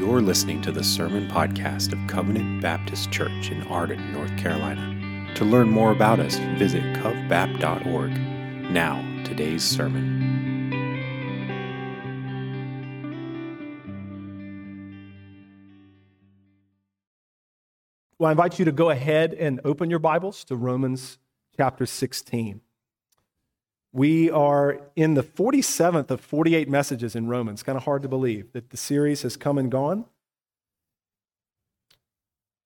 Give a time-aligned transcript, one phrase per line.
[0.00, 5.34] You're listening to the Sermon Podcast of Covenant Baptist Church in Arden, North Carolina.
[5.34, 8.10] To learn more about us, visit covbap.org.
[8.70, 10.70] Now, today's sermon.
[18.18, 21.18] Well, I invite you to go ahead and open your Bibles to Romans
[21.58, 22.62] chapter 16.
[23.92, 27.62] We are in the 47th of 48 messages in Romans.
[27.62, 30.04] Kind of hard to believe that the series has come and gone.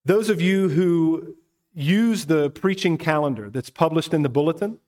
[0.04, 1.36] Those of you who
[1.72, 4.78] use the preaching calendar that's published in the bulletin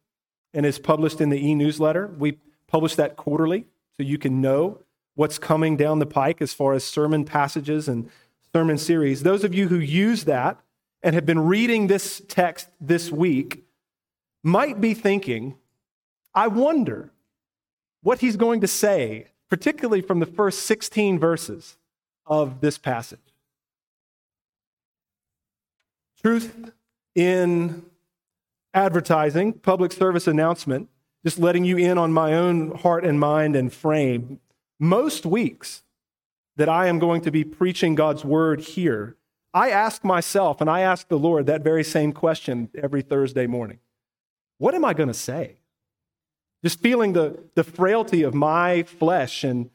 [0.52, 4.80] and is published in the e newsletter, we publish that quarterly so you can know
[5.14, 8.10] what's coming down the pike as far as sermon passages and
[8.52, 9.22] sermon series.
[9.22, 10.60] Those of you who use that
[11.02, 13.64] and have been reading this text this week
[14.42, 15.56] might be thinking,
[16.36, 17.10] I wonder
[18.02, 21.78] what he's going to say, particularly from the first 16 verses
[22.26, 23.18] of this passage.
[26.22, 26.72] Truth
[27.14, 27.86] in
[28.74, 30.90] advertising, public service announcement,
[31.24, 34.38] just letting you in on my own heart and mind and frame.
[34.78, 35.82] Most weeks
[36.56, 39.16] that I am going to be preaching God's word here,
[39.54, 43.78] I ask myself and I ask the Lord that very same question every Thursday morning
[44.58, 45.56] What am I going to say?
[46.64, 49.70] Just feeling the, the frailty of my flesh and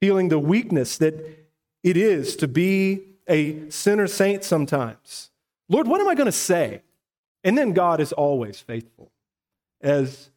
[0.00, 1.14] feeling the weakness that
[1.82, 5.30] it is to be a sinner saint sometimes.
[5.68, 6.82] Lord, what am I going to say?
[7.44, 9.10] And then God is always faithful.
[9.80, 10.30] As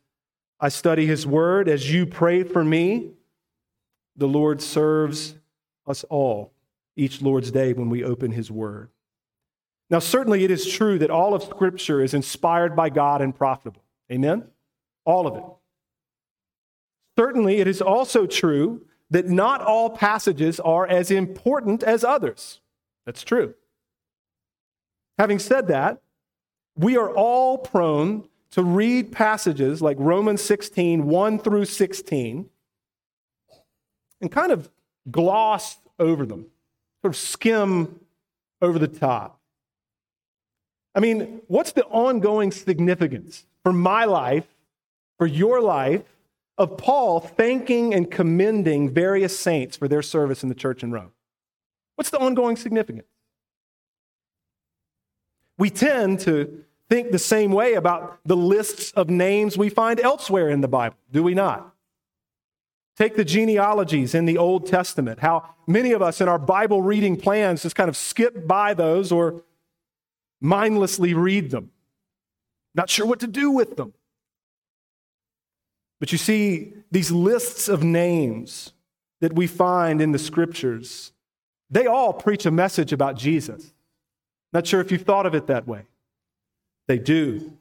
[0.59, 3.11] I study his word, as you pray for me,
[4.15, 5.35] the Lord serves
[5.87, 6.51] us all
[6.95, 8.89] each Lord's day when we open his word.
[9.89, 13.83] Now, certainly it is true that all of Scripture is inspired by God and profitable.
[14.11, 14.45] Amen?
[15.05, 15.43] All of it.
[17.17, 22.61] Certainly, it is also true that not all passages are as important as others.
[23.05, 23.53] That's true.
[25.17, 26.01] Having said that,
[26.75, 32.49] we are all prone to read passages like Romans 16, 1 through 16,
[34.21, 34.69] and kind of
[35.09, 36.47] gloss over them,
[37.01, 37.99] sort of skim
[38.61, 39.39] over the top.
[40.93, 44.47] I mean, what's the ongoing significance for my life,
[45.17, 46.03] for your life,
[46.61, 51.11] of Paul thanking and commending various saints for their service in the church in Rome?
[51.95, 53.07] What's the ongoing significance?
[55.57, 60.49] We tend to think the same way about the lists of names we find elsewhere
[60.49, 61.73] in the Bible, do we not?
[62.95, 67.17] Take the genealogies in the Old Testament, how many of us in our Bible reading
[67.17, 69.41] plans just kind of skip by those or
[70.39, 71.71] mindlessly read them,
[72.75, 73.93] not sure what to do with them.
[76.01, 78.73] But you see, these lists of names
[79.21, 81.13] that we find in the scriptures,
[81.69, 83.71] they all preach a message about Jesus.
[84.51, 85.85] Not sure if you've thought of it that way.
[86.87, 87.53] They do.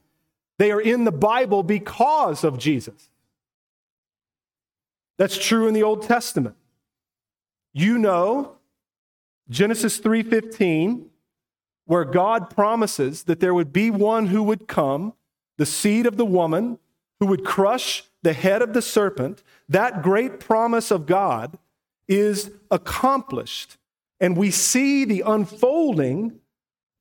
[0.58, 3.10] They are in the Bible because of Jesus.
[5.18, 6.56] That's true in the Old Testament.
[7.74, 8.56] You know
[9.50, 11.10] Genesis 3:15
[11.84, 15.12] where God promises that there would be one who would come,
[15.58, 16.78] the seed of the woman,
[17.18, 21.58] who would crush the head of the serpent, that great promise of God
[22.08, 23.76] is accomplished.
[24.20, 26.40] And we see the unfolding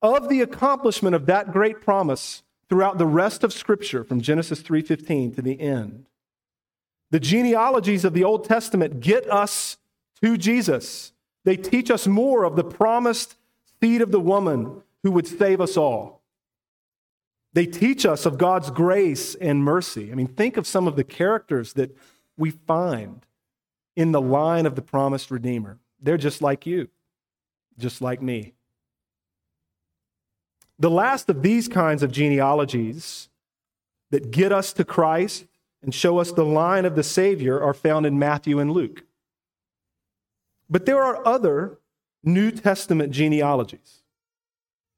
[0.02, 5.34] of the accomplishment of that great promise throughout the rest of scripture from Genesis 3:15
[5.35, 6.06] to the end.
[7.12, 9.78] The genealogies of the Old Testament get us
[10.24, 11.12] to Jesus.
[11.44, 13.35] They teach us more of the promised
[13.81, 16.19] seed of the woman who would save us all.
[17.53, 20.11] They teach us of God's grace and mercy.
[20.11, 21.95] I mean, think of some of the characters that
[22.37, 23.25] we find
[23.95, 25.79] in the line of the promised Redeemer.
[26.01, 26.89] They're just like you,
[27.77, 28.53] just like me.
[30.77, 33.29] The last of these kinds of genealogies
[34.11, 35.45] that get us to Christ
[35.83, 39.03] and show us the line of the Savior are found in Matthew and Luke.
[40.69, 41.79] But there are other
[42.23, 44.02] New Testament genealogies,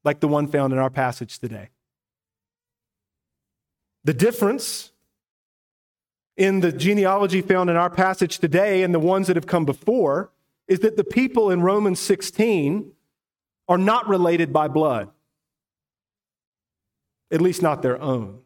[0.03, 1.69] like the one found in our passage today.
[4.03, 4.91] The difference
[6.35, 10.31] in the genealogy found in our passage today and the ones that have come before
[10.67, 12.91] is that the people in Romans 16
[13.67, 15.09] are not related by blood,
[17.29, 18.39] at least not their own.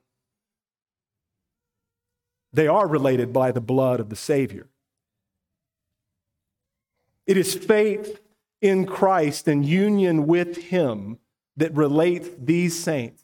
[2.51, 4.67] They are related by the blood of the Savior.
[7.27, 8.19] It is faith
[8.61, 11.19] in Christ and union with Him
[11.57, 13.23] that relates these saints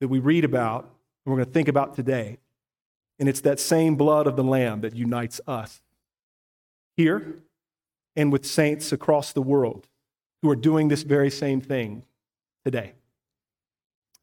[0.00, 0.90] that we read about
[1.30, 2.38] we're going to think about today.
[3.18, 5.82] And it's that same blood of the Lamb that unites us
[6.96, 7.40] here
[8.16, 9.86] and with saints across the world
[10.42, 12.02] who are doing this very same thing
[12.64, 12.94] today.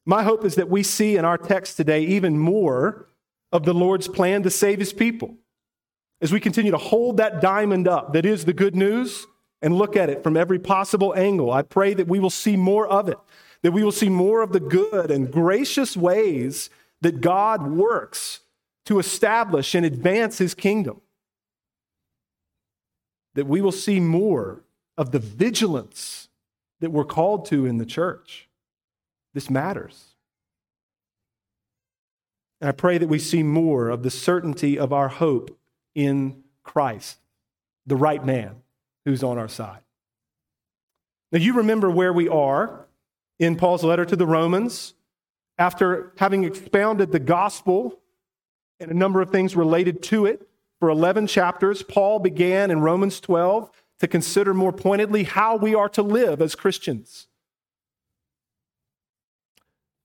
[0.06, 3.08] My hope is that we see in our text today even more
[3.52, 5.36] of the Lord's plan to save his people
[6.22, 9.28] as we continue to hold that diamond up that is the good news
[9.62, 11.52] and look at it from every possible angle.
[11.52, 13.18] I pray that we will see more of it,
[13.64, 16.70] that we will see more of the good and gracious ways
[17.02, 18.42] that God works
[18.86, 21.02] to establish and advance his kingdom.
[23.36, 24.64] That we will see more
[24.98, 26.30] of the vigilance
[26.80, 28.48] that we're called to in the church.
[29.34, 30.16] This matters.
[32.60, 35.58] And I pray that we see more of the certainty of our hope
[35.94, 37.18] in Christ,
[37.86, 38.64] the right man
[39.06, 39.82] who's on our side.
[41.32, 42.88] Now, you remember where we are
[43.38, 44.94] in Paul's letter to the Romans
[45.58, 48.00] after having expounded the gospel
[48.80, 50.48] and a number of things related to it
[50.80, 51.84] for 11 chapters.
[51.84, 56.56] Paul began in Romans 12 to consider more pointedly how we are to live as
[56.56, 57.28] Christians.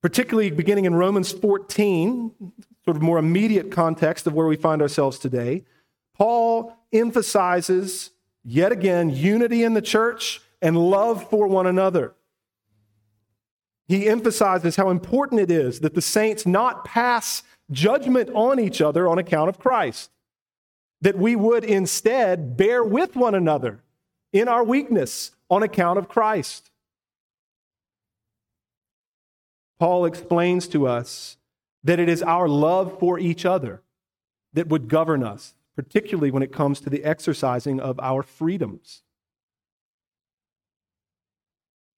[0.01, 2.33] Particularly beginning in Romans 14,
[2.85, 5.65] sort of more immediate context of where we find ourselves today.
[6.15, 8.11] Paul emphasizes
[8.43, 12.15] yet again unity in the church and love for one another.
[13.89, 19.09] He emphasizes how important it is that the saints not pass judgment on each other
[19.09, 20.11] on account of Christ,
[21.01, 23.83] that we would instead bear with one another
[24.33, 26.71] in our weakness on account of Christ.
[29.79, 31.37] Paul explains to us
[31.83, 33.83] that it is our love for each other
[34.53, 39.03] that would govern us particularly when it comes to the exercising of our freedoms.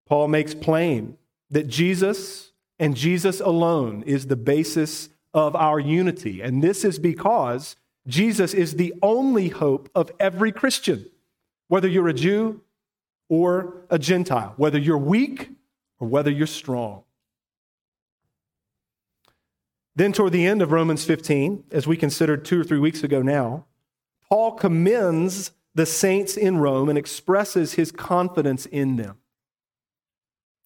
[0.07, 1.17] Paul makes plain
[1.51, 6.41] that Jesus and Jesus alone is the basis of our unity.
[6.41, 7.77] And this is because
[8.07, 11.07] Jesus is the only hope of every Christian,
[11.69, 12.61] whether you're a Jew
[13.29, 15.51] or a Gentile, whether you're weak
[15.99, 17.03] or whether you're strong.
[19.97, 23.23] Then, toward the end of Romans 15, as we considered two or three weeks ago
[23.23, 23.65] now,
[24.29, 29.19] Paul commends the saints in Rome and expresses his confidence in them.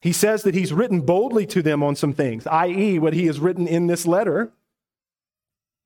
[0.01, 3.41] He says that he's written boldly to them on some things, i.e., what he has
[3.41, 4.53] written in this letter.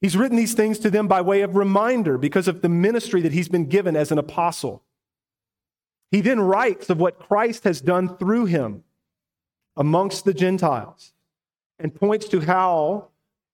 [0.00, 3.32] He's written these things to them by way of reminder because of the ministry that
[3.32, 4.82] he's been given as an apostle.
[6.10, 8.84] He then writes of what Christ has done through him
[9.76, 11.14] amongst the Gentiles
[11.78, 13.08] and points to how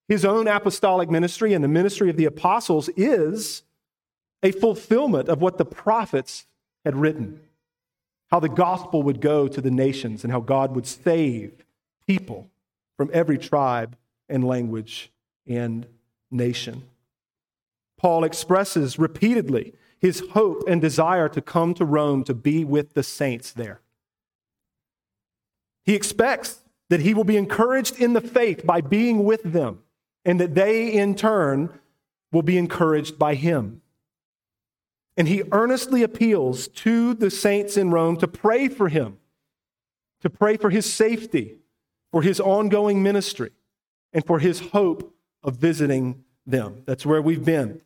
[0.09, 3.63] his own apostolic ministry and the ministry of the apostles is
[4.43, 6.47] a fulfillment of what the prophets
[6.85, 7.41] had written
[8.31, 11.65] how the gospel would go to the nations and how God would save
[12.07, 12.49] people
[12.97, 13.97] from every tribe
[14.29, 15.11] and language
[15.47, 15.87] and
[16.31, 16.83] nation.
[17.97, 23.03] Paul expresses repeatedly his hope and desire to come to Rome to be with the
[23.03, 23.81] saints there.
[25.85, 26.61] He expects
[26.91, 29.83] that he will be encouraged in the faith by being with them
[30.25, 31.71] and that they, in turn,
[32.31, 33.81] will be encouraged by him.
[35.19, 39.19] And he earnestly appeals to the saints in Rome to pray for him,
[40.21, 41.57] to pray for his safety,
[42.13, 43.51] for his ongoing ministry,
[44.13, 45.13] and for his hope
[45.43, 46.83] of visiting them.
[46.87, 47.81] That's where we've been.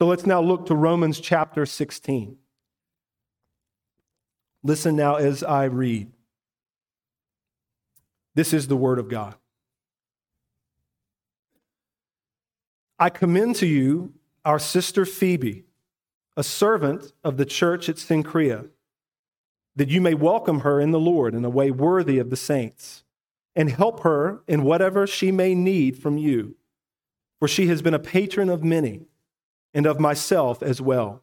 [0.00, 2.38] So let's now look to Romans chapter 16.
[4.62, 6.12] Listen now as I read.
[8.36, 9.34] This is the word of God.
[13.00, 14.14] I commend to you
[14.44, 15.64] our sister Phoebe,
[16.36, 18.68] a servant of the church at Cenchrea,
[19.76, 23.04] that you may welcome her in the Lord in a way worthy of the saints,
[23.54, 26.56] and help her in whatever she may need from you.
[27.38, 29.06] For she has been a patron of many,
[29.74, 31.22] and of myself as well.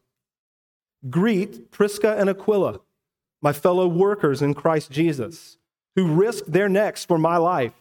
[1.10, 2.80] Greet Prisca and Aquila,
[3.42, 5.58] my fellow workers in Christ Jesus,
[5.96, 7.74] who risked their necks for my life,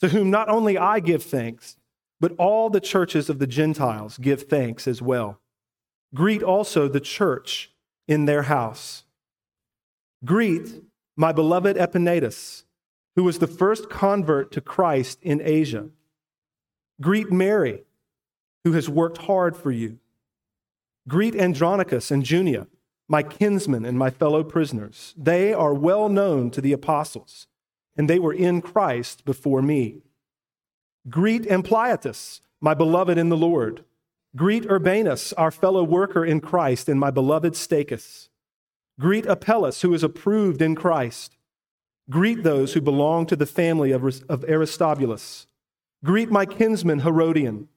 [0.00, 1.76] to whom not only I give thanks,
[2.18, 5.39] but all the churches of the Gentiles give thanks as well.
[6.14, 7.70] Greet also the church
[8.08, 9.04] in their house.
[10.24, 10.82] Greet
[11.16, 12.64] my beloved Epaenetus,
[13.16, 15.88] who was the first convert to Christ in Asia.
[17.00, 17.84] Greet Mary,
[18.64, 19.98] who has worked hard for you.
[21.08, 22.66] Greet Andronicus and Junia,
[23.08, 25.14] my kinsmen and my fellow prisoners.
[25.16, 27.46] They are well known to the apostles,
[27.96, 30.02] and they were in Christ before me.
[31.08, 33.84] Greet Ampliatus, my beloved in the Lord.
[34.36, 38.28] Greet Urbanus, our fellow worker in Christ, and my beloved Stachys.
[38.98, 41.36] Greet Apelles, who is approved in Christ.
[42.08, 44.04] Greet those who belong to the family of,
[44.44, 45.46] Aristobulus.
[46.04, 47.68] Greet my kinsman Herodion.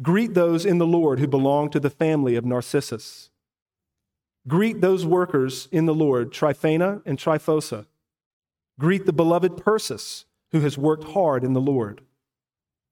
[0.00, 3.30] Greet those in the Lord who belong to the family of Narcissus.
[4.46, 7.86] Greet those workers in the Lord, Tryphena and Tryphosa.
[8.78, 12.00] Greet the beloved Persis, who has worked hard in the Lord.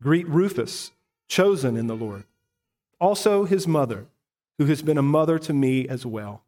[0.02, 0.90] Greet Rufus,
[1.28, 2.24] chosen in the Lord.
[3.00, 4.06] Also his mother,
[4.58, 6.44] who has been a mother to me as well.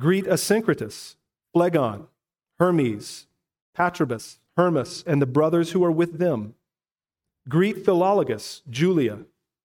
[0.00, 1.16] Greet Asyncritus,
[1.54, 2.06] Phlegon,
[2.58, 3.26] Hermes,
[3.76, 6.54] Patrobas, Hermas, and the brothers who are with them.
[7.48, 9.20] Greet Philologus, Julia,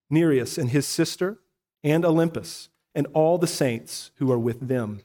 [0.09, 1.39] Nereus, and his sister,
[1.83, 5.01] and Olympas, and all the saints who are with them.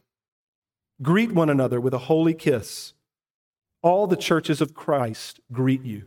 [1.02, 2.92] Greet one another with a holy kiss.
[3.82, 6.06] All the churches of Christ greet you.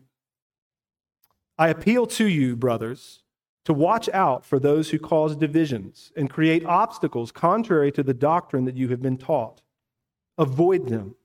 [1.57, 3.20] I appeal to you, brothers,
[3.65, 8.65] to watch out for those who cause divisions and create obstacles contrary to the doctrine
[8.65, 9.61] that you have been taught.
[10.37, 11.15] Avoid them.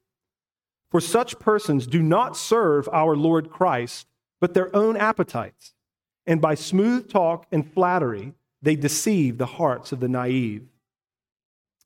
[0.90, 4.06] For such persons do not serve our Lord Christ,
[4.40, 5.74] but their own appetites.
[6.26, 10.66] And by smooth talk and flattery, they deceive the hearts of the naive.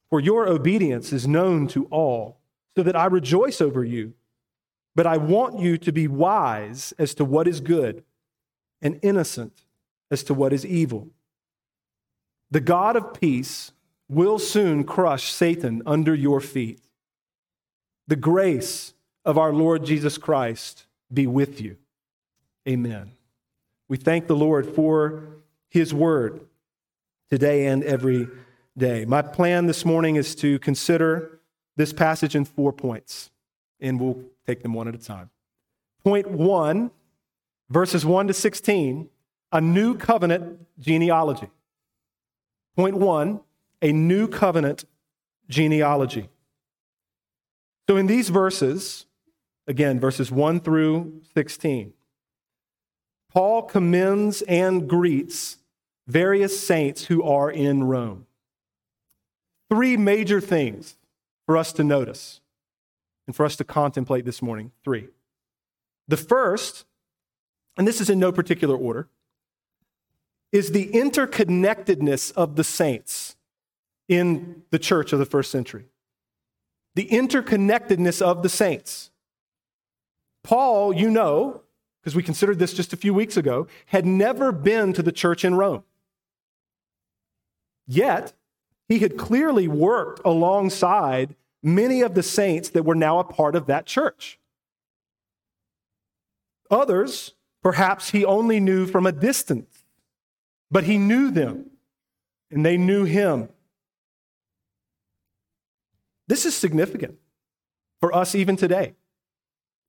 [0.09, 2.39] For your obedience is known to all,
[2.77, 4.15] so that I rejoice over you.
[4.95, 8.03] But I want you to be wise as to what is good
[8.83, 9.65] and innocent
[10.11, 11.09] as to what is evil.
[12.51, 13.73] The God of peace
[14.09, 16.81] will soon crush Satan under your feet.
[18.09, 18.93] The grace
[19.25, 21.77] of our Lord Jesus Christ be with you.
[22.69, 23.13] Amen.
[23.89, 25.23] We thank the Lord for
[25.69, 26.41] his word
[27.31, 28.29] today and every
[28.77, 29.05] day.
[29.05, 31.41] My plan this morning is to consider
[31.77, 33.31] this passage in four points,
[33.79, 35.31] and we'll take them one at a time.
[36.05, 36.91] Point one,
[37.69, 39.09] verses 1 to 16,
[39.53, 41.49] a new covenant genealogy.
[42.77, 43.41] Point one,
[43.83, 44.85] a new covenant
[45.49, 46.29] genealogy.
[47.89, 49.07] So in these verses,
[49.67, 51.93] again, verses 1 through 16,
[53.33, 55.59] Paul commends and greets
[56.07, 58.27] various saints who are in Rome.
[59.69, 60.97] Three major things
[61.47, 62.41] for us to notice
[63.27, 64.73] and for us to contemplate this morning.
[64.85, 65.09] Three.
[66.09, 66.85] The first,
[67.77, 69.09] and this is in no particular order,
[70.53, 73.37] is the interconnectedness of the saints
[74.09, 75.87] in the church of the first century.
[76.95, 79.11] The interconnectedness of the saints.
[80.43, 81.63] Paul, you know,
[82.01, 85.45] because we considered this just a few weeks ago, had never been to the church
[85.45, 85.85] in Rome.
[87.87, 88.33] Yet,
[88.89, 93.67] he had clearly worked alongside many of the saints that were now a part of
[93.67, 94.39] that church.
[96.71, 99.80] Others, perhaps he only knew from a distance,
[100.71, 101.71] but he knew them
[102.51, 103.49] and they knew him.
[106.27, 107.19] This is significant
[108.01, 108.95] for us even today.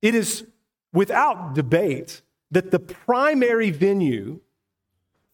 [0.00, 0.44] It is
[0.92, 4.40] without debate that the primary venue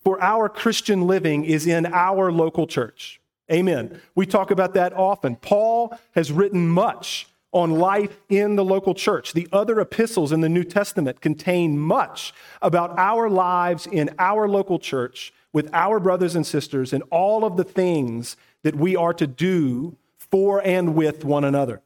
[0.04, 3.20] for our Christian living is in our local church.
[3.50, 4.00] Amen.
[4.14, 5.36] We talk about that often.
[5.36, 9.32] Paul has written much on life in the local church.
[9.32, 14.78] The other epistles in the New Testament contain much about our lives in our local
[14.78, 19.26] church with our brothers and sisters and all of the things that we are to
[19.26, 21.80] do for and with one another.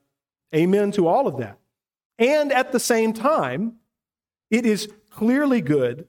[0.55, 1.59] Amen to all of that.
[2.19, 3.77] And at the same time,
[4.51, 6.07] it is clearly good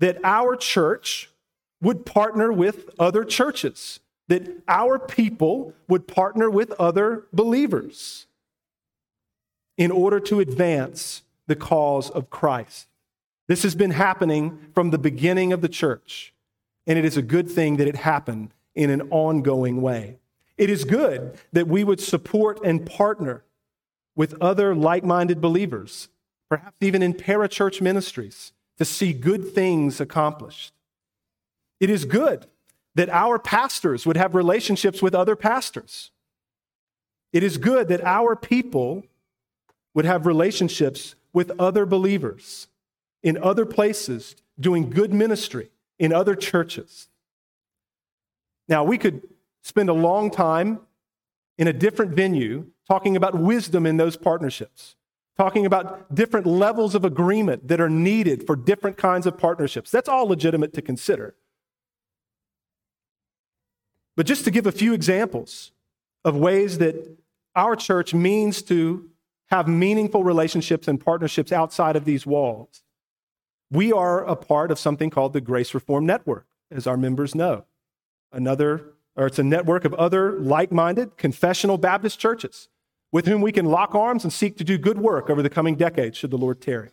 [0.00, 1.30] that our church
[1.80, 8.26] would partner with other churches, that our people would partner with other believers
[9.76, 12.88] in order to advance the cause of Christ.
[13.48, 16.33] This has been happening from the beginning of the church,
[16.86, 20.18] and it is a good thing that it happened in an ongoing way.
[20.56, 23.44] It is good that we would support and partner
[24.14, 26.08] with other like minded believers,
[26.48, 30.72] perhaps even in parachurch ministries, to see good things accomplished.
[31.80, 32.46] It is good
[32.94, 36.12] that our pastors would have relationships with other pastors.
[37.32, 39.04] It is good that our people
[39.94, 42.68] would have relationships with other believers
[43.22, 47.08] in other places, doing good ministry in other churches.
[48.68, 49.22] Now, we could
[49.62, 50.80] spend a long time
[51.58, 54.96] in a different venue talking about wisdom in those partnerships,
[55.36, 59.90] talking about different levels of agreement that are needed for different kinds of partnerships.
[59.90, 61.34] That's all legitimate to consider.
[64.16, 65.72] But just to give a few examples
[66.24, 67.18] of ways that
[67.56, 69.08] our church means to
[69.48, 72.83] have meaningful relationships and partnerships outside of these walls,
[73.74, 77.64] we are a part of something called the Grace Reform Network, as our members know.
[78.32, 82.68] Another, or it's a network of other like minded confessional Baptist churches
[83.12, 85.76] with whom we can lock arms and seek to do good work over the coming
[85.76, 86.90] decades, should the Lord tarry.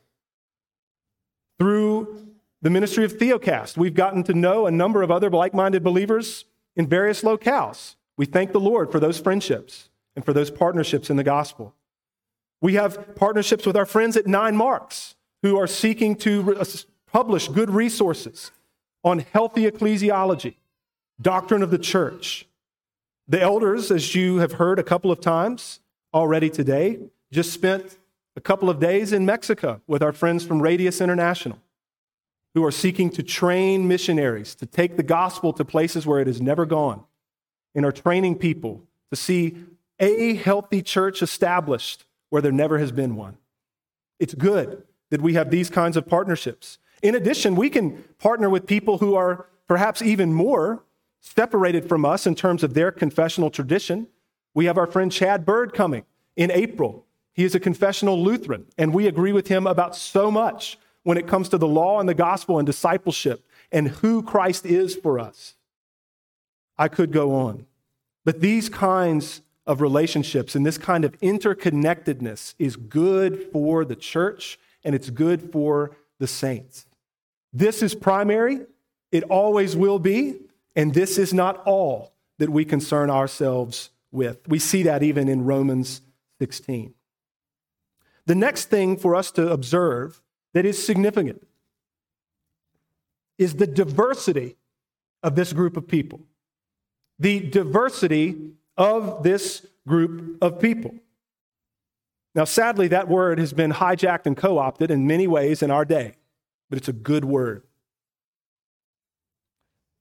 [1.57, 2.27] Through
[2.61, 6.45] the ministry of Theocast, we've gotten to know a number of other like minded believers
[6.75, 7.95] in various locales.
[8.17, 11.73] We thank the Lord for those friendships and for those partnerships in the gospel.
[12.61, 16.65] We have partnerships with our friends at Nine Marks who are seeking to uh,
[17.11, 18.51] publish good resources
[19.03, 20.55] on healthy ecclesiology,
[21.19, 22.47] doctrine of the church.
[23.27, 25.79] The elders, as you have heard a couple of times
[26.13, 26.99] already today,
[27.31, 27.97] just spent
[28.35, 31.59] a couple of days in Mexico with our friends from Radius International
[32.53, 36.41] who are seeking to train missionaries to take the gospel to places where it has
[36.41, 37.03] never gone
[37.73, 39.55] and are training people to see
[39.99, 43.37] a healthy church established where there never has been one.
[44.19, 46.79] It's good that we have these kinds of partnerships.
[47.03, 50.83] In addition, we can partner with people who are perhaps even more
[51.19, 54.07] separated from us in terms of their confessional tradition.
[54.55, 56.03] We have our friend Chad Bird coming
[56.35, 57.05] in April.
[57.33, 61.27] He is a confessional Lutheran, and we agree with him about so much when it
[61.27, 65.55] comes to the law and the gospel and discipleship and who Christ is for us.
[66.77, 67.65] I could go on.
[68.25, 74.59] But these kinds of relationships and this kind of interconnectedness is good for the church
[74.83, 76.85] and it's good for the saints.
[77.53, 78.61] This is primary,
[79.11, 80.39] it always will be,
[80.75, 84.47] and this is not all that we concern ourselves with.
[84.47, 86.01] We see that even in Romans
[86.39, 86.93] 16.
[88.25, 90.21] The next thing for us to observe
[90.53, 91.45] that is significant
[93.37, 94.55] is the diversity
[95.23, 96.21] of this group of people.
[97.19, 100.95] The diversity of this group of people.
[102.33, 105.85] Now, sadly, that word has been hijacked and co opted in many ways in our
[105.85, 106.15] day,
[106.69, 107.63] but it's a good word.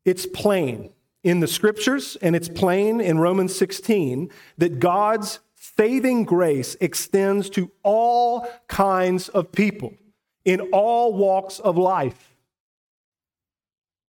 [0.05, 6.77] It's plain in the scriptures, and it's plain in Romans 16 that God's saving grace
[6.81, 9.95] extends to all kinds of people
[10.45, 12.35] in all walks of life.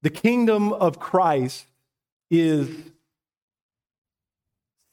[0.02, 1.66] The kingdom of Christ
[2.30, 2.68] is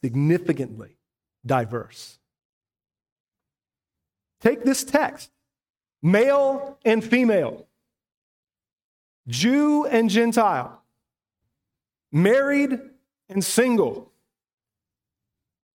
[0.02, 0.96] significantly
[1.44, 2.18] diverse.
[4.44, 5.30] Take this text.
[6.02, 7.66] Male and female,
[9.26, 10.82] Jew and Gentile,
[12.12, 12.78] married
[13.30, 14.12] and single,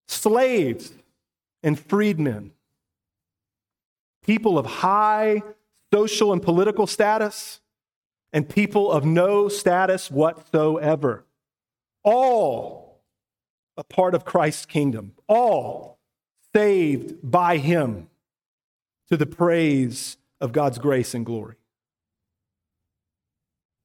[0.08, 0.94] slaves
[1.62, 2.52] and freedmen.
[4.24, 5.42] People of high
[5.92, 7.60] social and political status,
[8.32, 11.26] and people of no status whatsoever.
[12.02, 13.02] All
[13.76, 15.98] a part of Christ's kingdom, all
[16.54, 18.08] saved by Him
[19.08, 21.56] to the praise of God's grace and glory.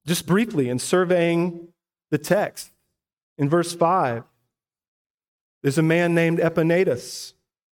[0.06, 1.68] Just briefly, in surveying
[2.10, 2.72] the text,
[3.38, 4.24] in verse 5,
[5.62, 7.34] there's a man named Epaenetus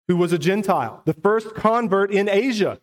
[0.09, 2.81] who was a Gentile, the first convert in Asia.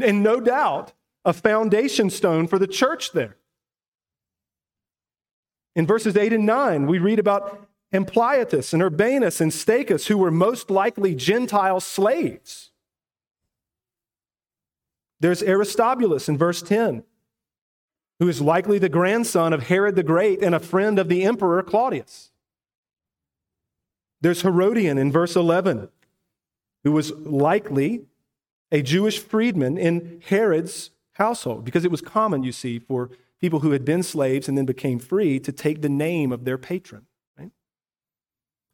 [0.00, 0.92] And no doubt,
[1.24, 3.36] a foundation stone for the church there.
[5.76, 10.30] In verses 8 and 9, we read about Ampliatus and Urbanus and Stachys, who were
[10.30, 12.69] most likely Gentile slaves.
[15.20, 17.04] There's Aristobulus in verse 10,
[18.18, 21.62] who is likely the grandson of Herod the Great and a friend of the emperor
[21.62, 22.30] Claudius.
[24.22, 25.88] There's Herodion in verse 11,
[26.84, 28.06] who was likely
[28.72, 33.72] a Jewish freedman in Herod's household, because it was common, you see, for people who
[33.72, 37.06] had been slaves and then became free to take the name of their patron.
[37.38, 37.50] Right?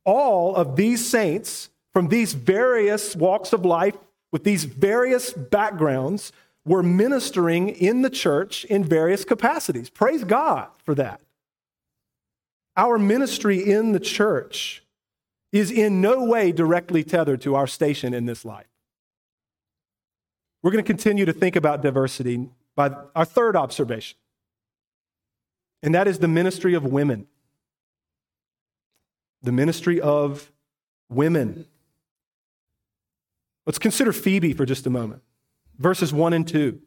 [0.04, 3.96] All of these saints from these various walks of life,
[4.32, 6.32] with these various backgrounds,
[6.64, 9.88] were ministering in the church in various capacities.
[9.88, 11.20] Praise God for that.
[12.76, 14.82] Our ministry in the church
[15.52, 18.66] is in no way directly tethered to our station in this life.
[20.62, 24.18] We're going to continue to think about diversity by our third observation,
[25.82, 27.28] and that is the ministry of women.
[29.42, 30.50] The ministry of
[31.08, 31.66] women.
[33.66, 35.22] Let's consider Phoebe for just a moment.
[35.76, 36.81] Verses 1 and 2.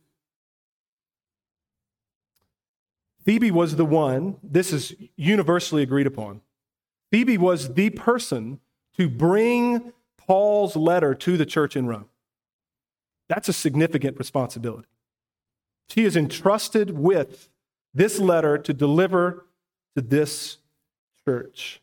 [3.26, 6.42] Phoebe was the one, this is universally agreed upon,
[7.12, 8.60] Phoebe was the person
[8.98, 12.10] to bring Paul's letter to the church in Rome.
[13.28, 14.88] That's a significant responsibility.
[15.90, 17.50] She is entrusted with
[17.94, 19.46] this letter to deliver
[19.96, 20.58] to this
[21.26, 21.82] church.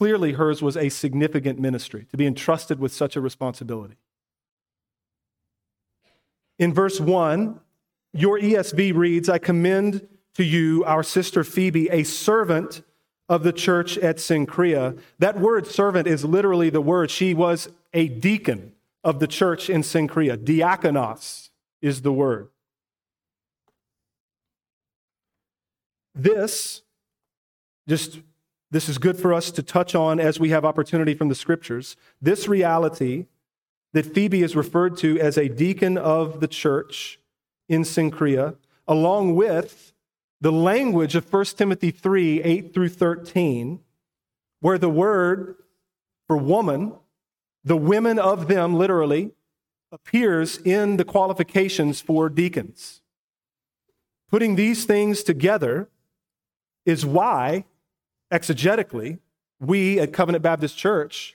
[0.00, 3.96] Clearly, hers was a significant ministry to be entrusted with such a responsibility.
[6.58, 7.60] In verse 1,
[8.14, 12.80] your ESV reads, I commend to you our sister Phoebe, a servant
[13.28, 14.98] of the church at Cenchrea.
[15.18, 17.10] That word servant is literally the word.
[17.10, 18.72] She was a deacon
[19.04, 20.38] of the church in Cenchrea.
[20.38, 21.50] Diakonos
[21.82, 22.48] is the word.
[26.14, 26.80] This,
[27.86, 28.20] just
[28.70, 31.96] this is good for us to touch on as we have opportunity from the scriptures.
[32.22, 33.26] This reality
[33.92, 37.18] that Phoebe is referred to as a deacon of the church
[37.68, 38.56] in Cenchrea,
[38.86, 39.92] along with
[40.40, 43.80] the language of 1 Timothy 3 8 through 13,
[44.60, 45.56] where the word
[46.26, 46.92] for woman,
[47.64, 49.32] the women of them literally,
[49.92, 53.00] appears in the qualifications for deacons.
[54.30, 55.88] Putting these things together
[56.86, 57.64] is why,
[58.30, 59.18] exegetically,
[59.60, 61.34] we at Covenant Baptist Church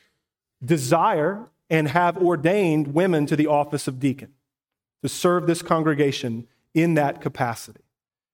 [0.63, 4.34] desire and have ordained women to the office of deacon
[5.01, 7.81] to serve this congregation in that capacity.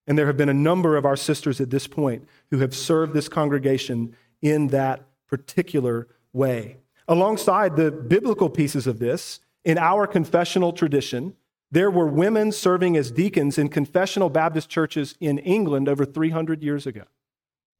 [0.08, 3.14] And there have been a number of our sisters at this point who have served
[3.14, 6.78] this congregation in that particular way.
[7.08, 11.36] Alongside the biblical pieces of this, in our confessional tradition,
[11.72, 16.86] there were women serving as deacons in confessional Baptist churches in England over 300 years
[16.88, 17.04] ago.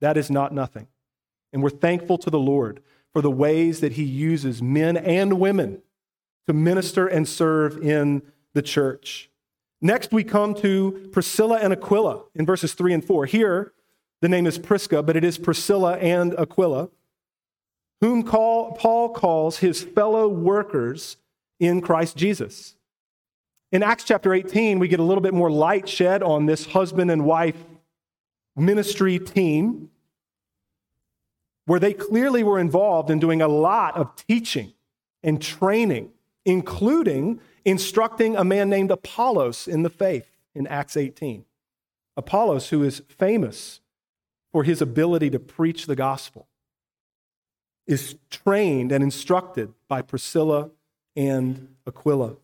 [0.02, 0.88] That is not nothing.
[1.54, 2.82] And we're thankful to the Lord
[3.14, 5.82] for the ways that He uses men and women
[6.48, 9.30] to minister and serve in the church.
[9.82, 13.26] Next, we come to Priscilla and Aquila in verses 3 and 4.
[13.26, 13.74] Here,
[14.22, 16.90] the name is Prisca, but it is Priscilla and Aquila,
[18.00, 21.18] whom call, Paul calls his fellow workers
[21.60, 22.76] in Christ Jesus.
[23.72, 27.10] In Acts chapter 18, we get a little bit more light shed on this husband
[27.10, 27.56] and wife
[28.56, 29.90] ministry team
[31.66, 34.74] where they clearly were involved in doing a lot of teaching
[35.24, 36.10] and training,
[36.46, 41.46] including instructing a man named Apollos in the faith in Acts 18.
[42.18, 43.80] Apollos, who is famous
[44.52, 46.48] for his ability to preach the gospel,
[47.88, 50.72] is trained and instructed by Priscilla
[51.16, 52.36] and Aquila.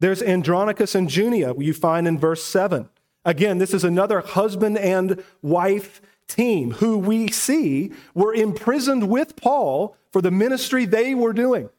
[0.00, 2.88] There's Andronicus and Junia, you find in verse 7.
[3.24, 9.96] Again, this is another husband and wife team who we see were imprisoned with Paul
[10.12, 11.70] for the ministry they were doing.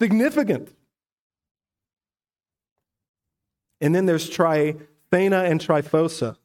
[0.00, 0.74] Significant.
[3.80, 6.36] And then there's Tryphena and Tryphosa,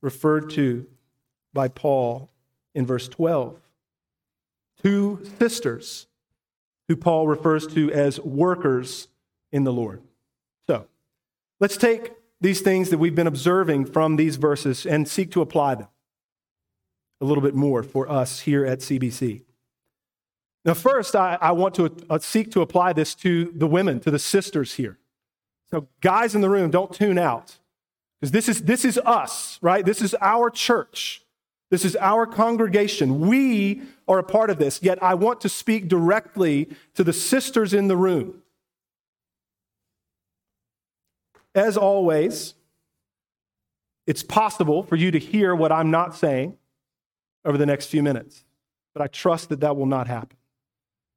[0.00, 0.86] referred to
[1.52, 2.30] by Paul
[2.74, 3.60] in verse 12.
[4.82, 6.06] Two sisters
[6.88, 9.08] who Paul refers to as workers
[9.52, 10.02] in the Lord.
[10.66, 10.86] So
[11.60, 12.12] let's take
[12.44, 15.88] these things that we've been observing from these verses and seek to apply them
[17.20, 19.42] a little bit more for us here at CBC.
[20.64, 24.10] Now, first, I, I want to uh, seek to apply this to the women, to
[24.10, 24.98] the sisters here.
[25.70, 27.56] So, guys in the room, don't tune out.
[28.20, 29.84] Because this is, this is us, right?
[29.84, 31.22] This is our church.
[31.70, 33.20] This is our congregation.
[33.20, 34.82] We are a part of this.
[34.82, 38.42] Yet, I want to speak directly to the sisters in the room.
[41.54, 42.54] As always,
[44.06, 46.56] it's possible for you to hear what I'm not saying
[47.44, 48.44] over the next few minutes,
[48.92, 50.36] but I trust that that will not happen.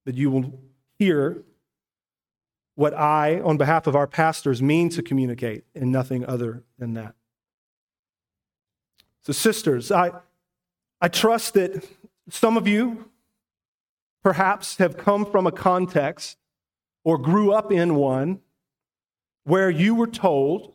[0.05, 0.59] That you will
[0.97, 1.43] hear
[2.75, 7.15] what I, on behalf of our pastors, mean to communicate and nothing other than that.
[9.23, 10.11] So, sisters, I,
[11.01, 11.85] I trust that
[12.29, 13.09] some of you
[14.23, 16.37] perhaps have come from a context
[17.03, 18.39] or grew up in one
[19.47, 20.73] where you were told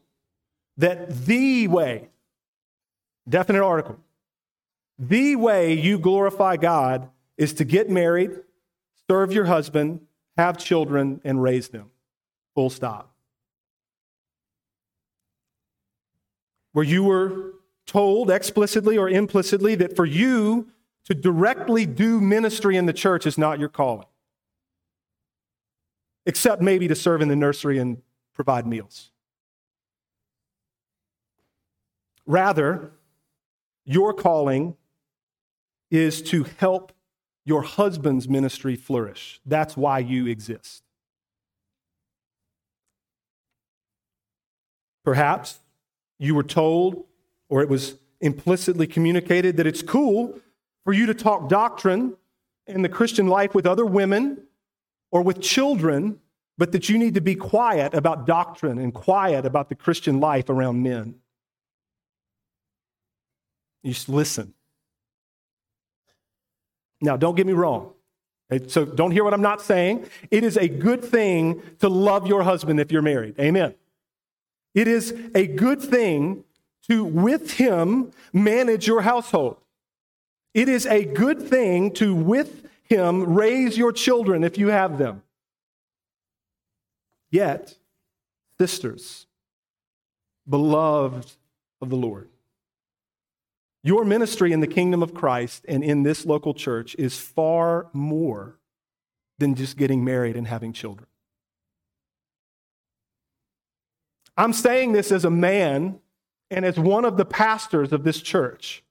[0.78, 2.08] that the way,
[3.28, 3.98] definite article,
[4.98, 8.30] the way you glorify God is to get married,
[9.10, 10.00] serve your husband,
[10.38, 11.90] have children, and raise them.
[12.54, 13.12] Full stop.
[16.72, 17.52] Where you were
[17.86, 20.68] told explicitly or implicitly that for you
[21.04, 24.06] to directly do ministry in the church is not your calling,
[26.24, 28.00] except maybe to serve in the nursery and
[28.34, 29.10] provide meals.
[32.26, 32.92] Rather,
[33.84, 34.76] your calling
[35.90, 36.92] is to help
[37.44, 39.40] your husband's ministry flourish.
[39.44, 40.82] That's why you exist.
[45.04, 45.58] Perhaps
[46.18, 47.04] you were told,
[47.48, 50.38] or it was implicitly communicated, that it's cool
[50.84, 52.16] for you to talk doctrine
[52.68, 54.46] in the Christian life with other women
[55.10, 56.20] or with children,
[56.58, 60.48] but that you need to be quiet about doctrine and quiet about the Christian life
[60.48, 61.16] around men.
[63.82, 64.54] You just listen.
[67.00, 67.92] Now, don't get me wrong.
[68.68, 70.06] So don't hear what I'm not saying.
[70.30, 73.34] It is a good thing to love your husband if you're married.
[73.40, 73.74] Amen.
[74.74, 76.44] It is a good thing
[76.88, 79.56] to, with him, manage your household.
[80.54, 85.22] It is a good thing to, with him, raise your children if you have them.
[87.32, 87.74] Yet,
[88.60, 89.26] sisters,
[90.48, 91.32] beloved
[91.80, 92.28] of the Lord,
[93.84, 98.58] Your ministry in the kingdom of Christ and in this local church is far more
[99.38, 101.08] than just getting married and having children.
[104.36, 105.98] I'm saying this as a man
[106.50, 108.84] and as one of the pastors of this church.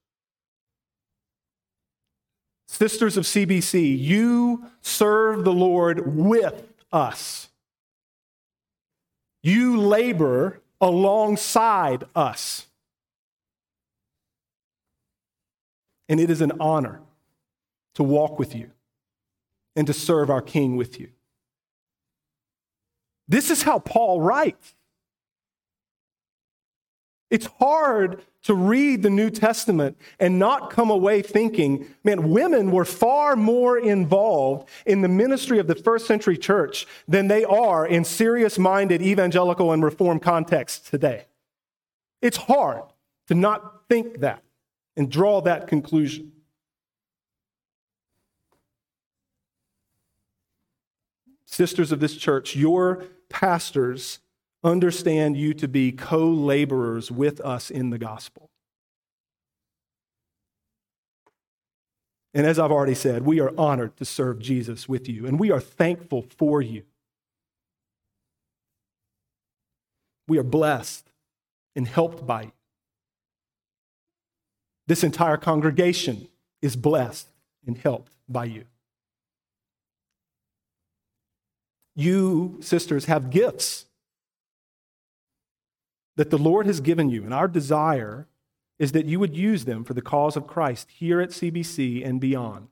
[2.68, 7.50] Sisters of CBC, you serve the Lord with us.
[9.44, 12.68] You labor alongside us.
[16.10, 17.02] And it is an honor
[17.96, 18.72] to walk with you
[19.76, 21.10] and to serve our King with you.
[23.28, 24.76] This is how Paul writes.
[27.32, 32.84] It's hard to read the New Testament and not come away thinking, man, women were
[32.84, 38.04] far more involved in the ministry of the first century church than they are in
[38.04, 41.26] serious minded evangelical and reform contexts today.
[42.22, 42.84] It's hard
[43.28, 44.44] to not think that
[44.98, 46.34] and draw that conclusion.
[51.46, 54.20] Sisters of this church, your pastors
[54.64, 58.50] understand you to be co laborers with us in the gospel.
[62.34, 65.52] And as I've already said, we are honored to serve Jesus with you, and we
[65.52, 66.84] are thankful for you.
[70.28, 71.10] We are blessed
[71.76, 72.52] and helped by you.
[74.88, 76.28] This entire congregation
[76.62, 77.28] is blessed
[77.66, 78.66] and helped by you.
[81.96, 83.86] You, sisters, have gifts
[86.16, 88.28] that the Lord has given you, and our desire
[88.80, 92.20] is that you would use them for the cause of Christ here at CBC and
[92.20, 92.68] beyond.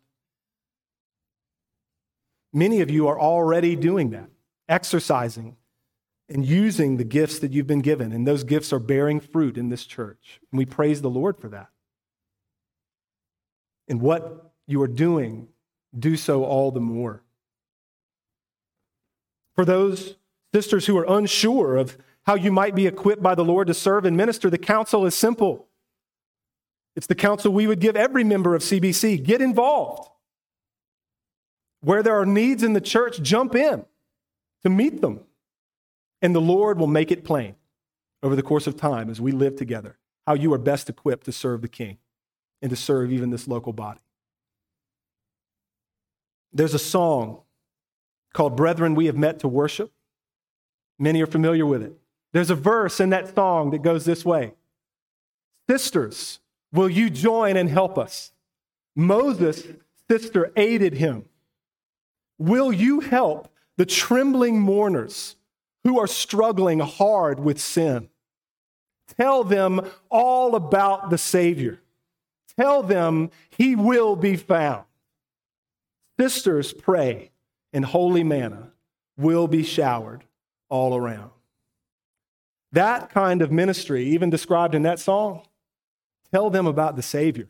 [2.52, 4.30] Many of you are already doing that,
[4.68, 5.56] exercising
[6.28, 9.70] and using the gifts that you've been given, and those gifts are bearing fruit in
[9.70, 10.40] this church.
[10.52, 11.70] And we praise the Lord for that.
[13.88, 15.48] And what you are doing,
[15.98, 17.24] do so all the more.
[19.56, 20.16] For those
[20.54, 24.06] sisters who are unsure of how you might be equipped by the Lord to serve
[24.06, 25.68] and minister, the counsel is simple.
[26.96, 30.10] It's the counsel we would give every member of CBC get involved.
[31.82, 33.86] Where there are needs in the church, jump in
[34.64, 35.22] to meet them.
[36.22, 37.56] And the Lord will make it plain
[38.22, 41.32] over the course of time as we live together how you are best equipped to
[41.32, 41.98] serve the King
[42.62, 44.02] and to serve even this local body.
[46.52, 47.42] There's a song
[48.34, 49.92] called Brethren, We Have Met to Worship.
[50.98, 51.94] Many are familiar with it.
[52.32, 54.54] There's a verse in that song that goes this way
[55.70, 56.40] Sisters,
[56.72, 58.32] will you join and help us?
[58.96, 59.68] Moses'
[60.10, 61.26] sister aided him.
[62.38, 65.36] Will you help the trembling mourners
[65.84, 68.10] who are struggling hard with sin?
[69.18, 71.82] Tell them all about the Savior.
[72.58, 74.84] Tell them he will be found.
[76.20, 77.32] Sisters pray,
[77.72, 78.72] and holy manna
[79.18, 80.26] will be showered
[80.68, 81.32] all around.
[82.72, 85.44] That kind of ministry, even described in that song,
[86.32, 87.48] tell them about the Savior.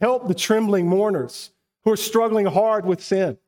[0.00, 1.50] Help the trembling mourners
[1.84, 3.38] who are struggling hard with sin.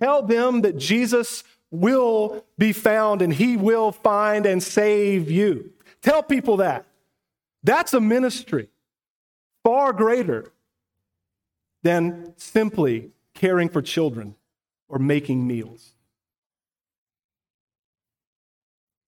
[0.00, 5.72] Tell them that Jesus will be found and he will find and save you.
[6.00, 6.86] Tell people that.
[7.62, 8.68] That's a ministry
[9.64, 10.52] far greater
[11.82, 14.34] than simply caring for children
[14.88, 15.92] or making meals.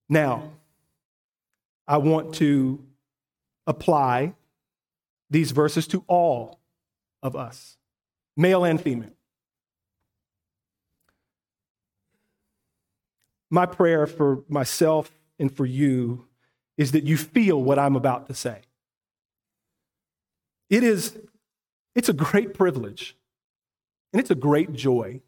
[0.09, 0.51] Now,
[1.91, 2.81] I want to
[3.67, 4.35] apply
[5.29, 6.61] these verses to all
[7.21, 7.79] of us,
[8.37, 9.11] male and female.
[13.51, 16.29] My prayer for myself and for you
[16.77, 18.61] is that you feel what I'm about to say.
[20.69, 21.19] It is
[21.97, 23.17] it's a great privilege
[24.13, 25.23] and it's a great joy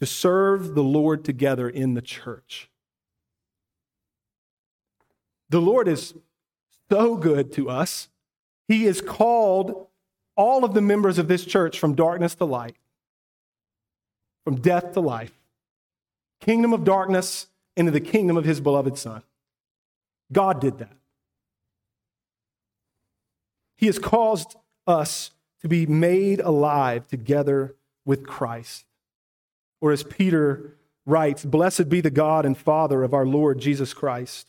[0.00, 2.68] to serve the Lord together in the church.
[5.50, 6.14] The Lord is
[6.90, 8.08] so good to us.
[8.66, 9.86] He has called
[10.36, 12.76] all of the members of this church from darkness to light,
[14.44, 15.32] from death to life,
[16.40, 19.22] kingdom of darkness into the kingdom of his beloved Son.
[20.32, 20.96] God did that.
[23.76, 24.56] He has caused
[24.86, 25.30] us
[25.62, 28.84] to be made alive together with Christ.
[29.80, 30.74] Or as Peter
[31.06, 34.48] writes, Blessed be the God and Father of our Lord Jesus Christ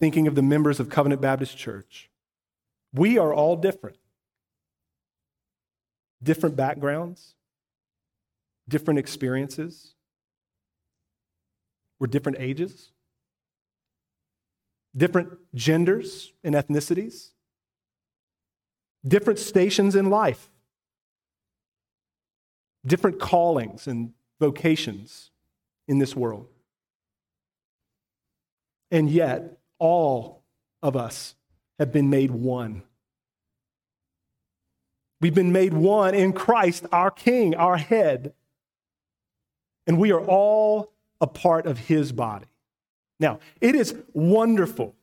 [0.00, 2.10] thinking of the members of Covenant Baptist Church,
[2.92, 3.96] we are all different.
[6.22, 7.34] Different backgrounds,
[8.68, 9.94] different experiences.
[12.00, 12.90] We're different ages,
[14.96, 17.30] different genders and ethnicities,
[19.06, 20.48] different stations in life,
[22.86, 25.30] different callings and vocations
[25.88, 26.46] in this world.
[28.90, 30.42] And yet, all
[30.82, 31.34] of us
[31.78, 32.82] have been made one.
[35.20, 38.32] We've been made one in Christ, our King, our head.
[39.86, 42.46] And we are all a part of his body.
[43.18, 44.94] Now, it is wonderful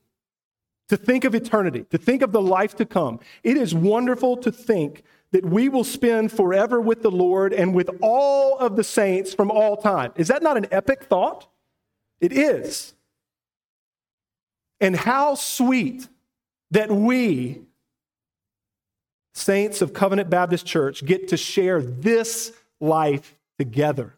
[0.88, 3.20] to think of eternity, to think of the life to come.
[3.44, 7.90] It is wonderful to think that we will spend forever with the Lord and with
[8.02, 10.14] all of the saints from all time.
[10.16, 11.48] Is that not an epic thought?
[12.22, 12.94] It is.
[14.80, 16.08] And how sweet
[16.72, 17.62] that we,
[19.34, 24.14] saints of Covenant Baptist Church, get to share this life together.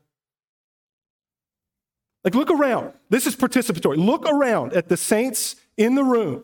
[2.23, 2.93] Like, look around.
[3.09, 3.97] This is participatory.
[3.97, 6.43] Look around at the saints in the room.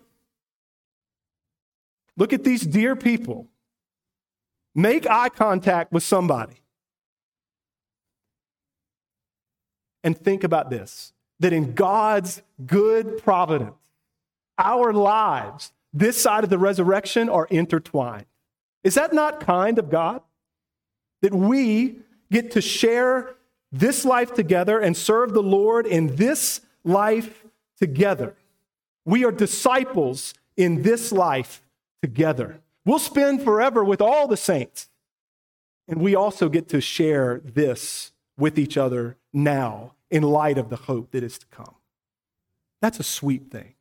[2.16, 3.48] Look at these dear people.
[4.76, 6.62] Make eye contact with somebody.
[10.04, 13.74] And think about this that in God's good providence,
[14.58, 18.26] our lives, this side of the resurrection, are intertwined.
[18.84, 20.22] Is that not kind of God?
[21.22, 21.98] That we
[22.32, 23.36] get to share
[23.72, 27.46] this life together and serve the Lord in this life
[27.80, 28.36] together.
[29.06, 31.64] We are disciples in this life
[32.02, 32.60] together.
[32.86, 34.90] We'll spend forever with all the saints.
[35.88, 40.76] And we also get to share this with each other now in light of the
[40.76, 41.76] hope that is to come.
[42.82, 43.74] That's a sweet thing.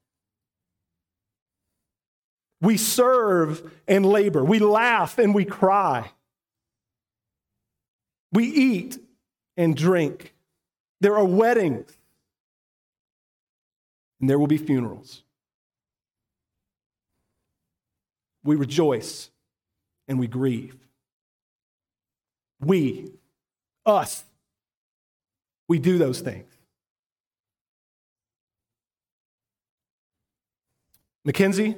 [2.62, 4.44] We serve and labor.
[4.44, 6.12] We laugh and we cry.
[8.32, 8.98] We eat
[9.56, 10.32] and drink.
[11.00, 11.92] There are weddings,
[14.20, 15.24] and there will be funerals.
[18.44, 19.30] We rejoice
[20.06, 20.76] and we grieve.
[22.60, 23.10] We,
[23.84, 24.22] us,
[25.68, 26.48] we do those things.
[31.24, 31.76] Mackenzie,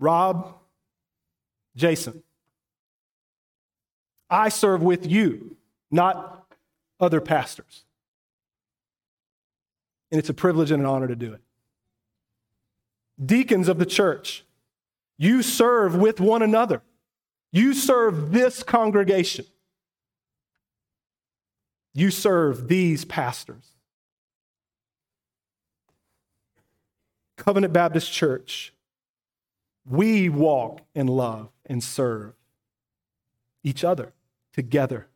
[0.00, 0.54] Rob,
[1.76, 2.24] Jason,
[4.28, 5.56] I serve with you
[5.90, 6.46] not
[6.98, 7.84] other pastors.
[10.10, 11.40] And it's a privilege and an honor to do it.
[13.24, 14.44] Deacons of the church,
[15.18, 16.82] you serve with one another.
[17.52, 19.44] You serve this congregation.
[21.92, 23.72] You serve these pastors.
[27.36, 28.72] Covenant Baptist Church,
[29.90, 32.34] we walk and love and serve
[33.64, 34.12] each other
[34.52, 35.08] together.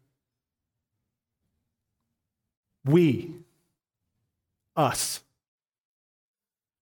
[2.84, 3.36] We,
[4.76, 5.22] us.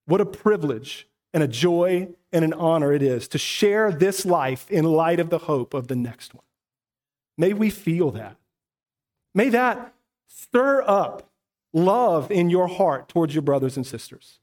[0.07, 4.71] What a privilege and a joy and an honor it is to share this life
[4.71, 6.45] in light of the hope of the next one.
[7.37, 8.37] May we feel that.
[9.35, 9.95] May that
[10.27, 11.31] stir up
[11.73, 14.39] love in your heart towards your brothers and sisters.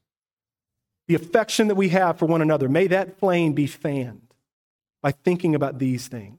[1.10, 4.28] The affection that we have for one another, may that flame be fanned
[5.02, 6.38] by thinking about these things.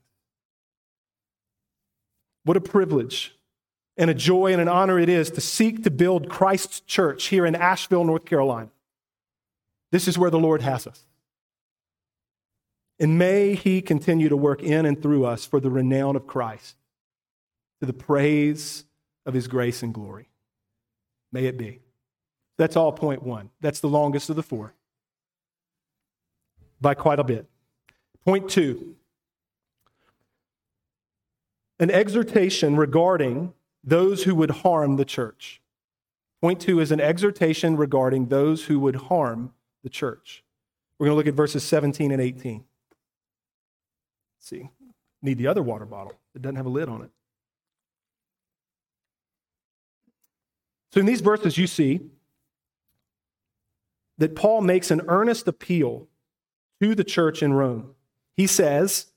[2.46, 3.36] What a privilege
[3.98, 7.46] and a joy and an honor it is to seek to build Christ's church here
[7.46, 8.70] in Asheville, North Carolina.
[9.92, 11.04] This is where the Lord has us.
[12.98, 16.78] And may He continue to work in and through us for the renown of Christ,
[17.82, 18.86] to the praise
[19.26, 20.30] of His grace and glory.
[21.34, 21.82] May it be.
[22.58, 23.49] That's all point one.
[23.62, 24.73] That's the longest of the four
[26.79, 27.47] by quite a bit.
[28.25, 28.95] Point two
[31.79, 35.62] an exhortation regarding those who would harm the church.
[36.39, 40.43] Point two is an exhortation regarding those who would harm the church.
[40.99, 42.63] We're going to look at verses 17 and 18.
[44.37, 44.69] Let's see,
[45.23, 46.13] need the other water bottle.
[46.35, 47.10] It doesn't have a lid on it.
[50.93, 52.02] So, in these verses, you see
[54.22, 56.08] that Paul makes an earnest appeal
[56.80, 57.96] to the church in Rome.
[58.38, 59.08] He says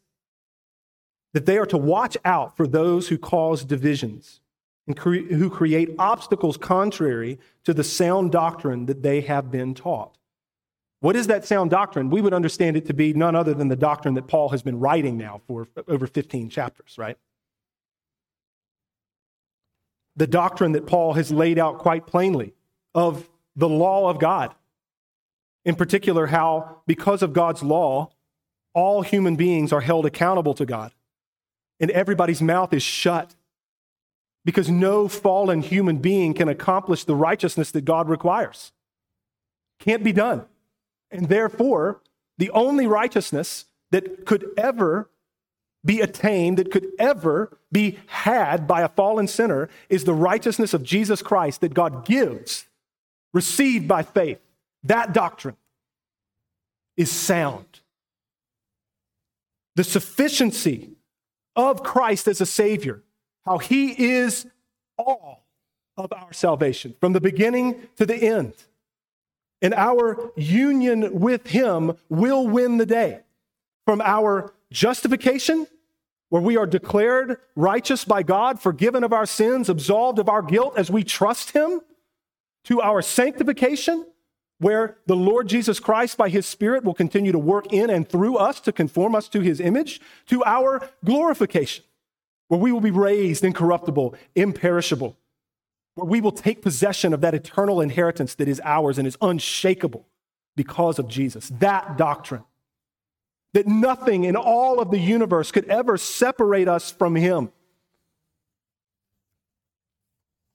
[1.35, 4.41] that they are to watch out for those who cause divisions
[4.87, 10.17] and cre- who create obstacles contrary to the sound doctrine that they have been taught.
[11.01, 12.09] What is that sound doctrine?
[12.09, 14.81] We would understand it to be none other than the doctrine that Paul has been
[14.81, 17.19] writing now for over 15 chapters, right?
[20.17, 22.55] The doctrine that Paul has laid out quite plainly
[22.95, 24.55] of the law of God.
[25.65, 28.11] In particular, how because of God's law,
[28.75, 30.93] all human beings are held accountable to God,
[31.81, 33.35] and everybody's mouth is shut
[34.45, 38.73] because no fallen human being can accomplish the righteousness that God requires.
[39.79, 40.45] Can't be done.
[41.11, 42.01] And therefore,
[42.37, 45.09] the only righteousness that could ever
[45.85, 50.83] be attained, that could ever be had by a fallen sinner, is the righteousness of
[50.83, 52.67] Jesus Christ that God gives,
[53.33, 54.41] received by faith.
[54.85, 55.57] That doctrine
[56.97, 57.81] is sound.
[59.77, 60.91] The sufficiency
[61.57, 63.03] of Christ as a Savior,
[63.45, 64.47] how He is
[64.97, 65.47] all
[65.97, 68.55] of our salvation, from the beginning to the end
[69.65, 73.21] and our union with Him will win the day.
[73.87, 75.67] From our justification,
[76.29, 80.75] where we are declared righteous by God, forgiven of our sins, absolved of our guilt
[80.77, 81.81] as we trust Him,
[82.65, 84.07] to our sanctification,
[84.59, 88.37] where the Lord Jesus Christ, by His Spirit, will continue to work in and through
[88.37, 91.85] us to conform us to His image, to our glorification,
[92.49, 95.17] where we will be raised incorruptible, imperishable
[95.95, 100.07] where we will take possession of that eternal inheritance that is ours and is unshakable
[100.57, 101.51] because of Jesus.
[101.61, 102.45] That doctrine,
[103.53, 107.53] that nothing in all of the universe could ever separate us from Him.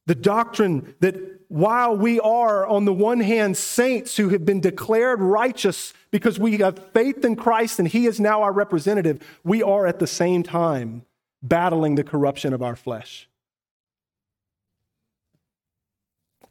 [0.07, 5.21] The doctrine that while we are, on the one hand, saints who have been declared
[5.21, 9.85] righteous because we have faith in Christ and He is now our representative, we are
[9.85, 11.03] at the same time
[11.43, 13.29] battling the corruption of our flesh.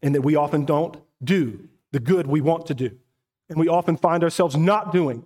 [0.03, 2.96] and that we often don't do the good we want to do.
[3.49, 5.24] And we often find ourselves not doing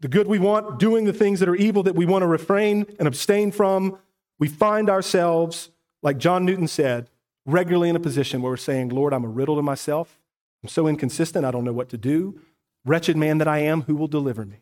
[0.00, 2.86] the good we want, doing the things that are evil that we want to refrain
[2.98, 3.98] and abstain from.
[4.38, 5.70] We find ourselves,
[6.02, 7.08] like John Newton said,
[7.46, 10.18] regularly in a position where we're saying, Lord, I'm a riddle to myself.
[10.62, 12.40] I'm so inconsistent, I don't know what to do.
[12.84, 14.58] Wretched man that I am, who will deliver me?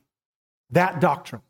[0.71, 1.43] That doctrine.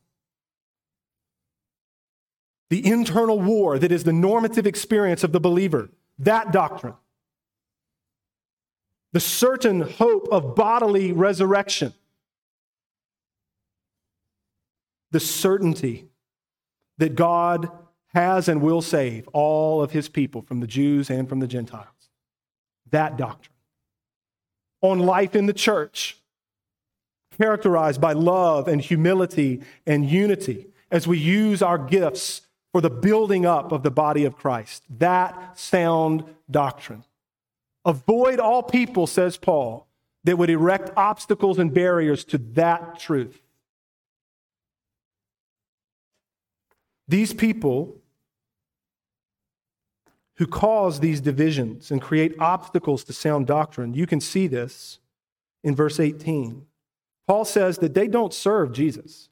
[2.68, 6.94] The internal war that is the normative experience of the believer that doctrine.
[9.12, 11.94] The certain hope of bodily resurrection.
[15.10, 16.06] The certainty
[16.98, 17.70] that God
[18.14, 21.86] has and will save all of his people from the Jews and from the Gentiles.
[22.90, 23.54] That doctrine.
[24.82, 26.16] On life in the church,
[27.38, 32.42] characterized by love and humility and unity as we use our gifts
[32.72, 34.82] for the building up of the body of Christ.
[34.98, 37.04] That sound doctrine.
[37.84, 39.86] Avoid all people, says Paul,
[40.24, 43.40] that would erect obstacles and barriers to that truth.
[47.10, 47.96] These people
[50.36, 55.00] who cause these divisions and create obstacles to sound doctrine, you can see this
[55.64, 56.66] in verse 18.
[57.26, 59.28] Paul says that they don't serve Jesus.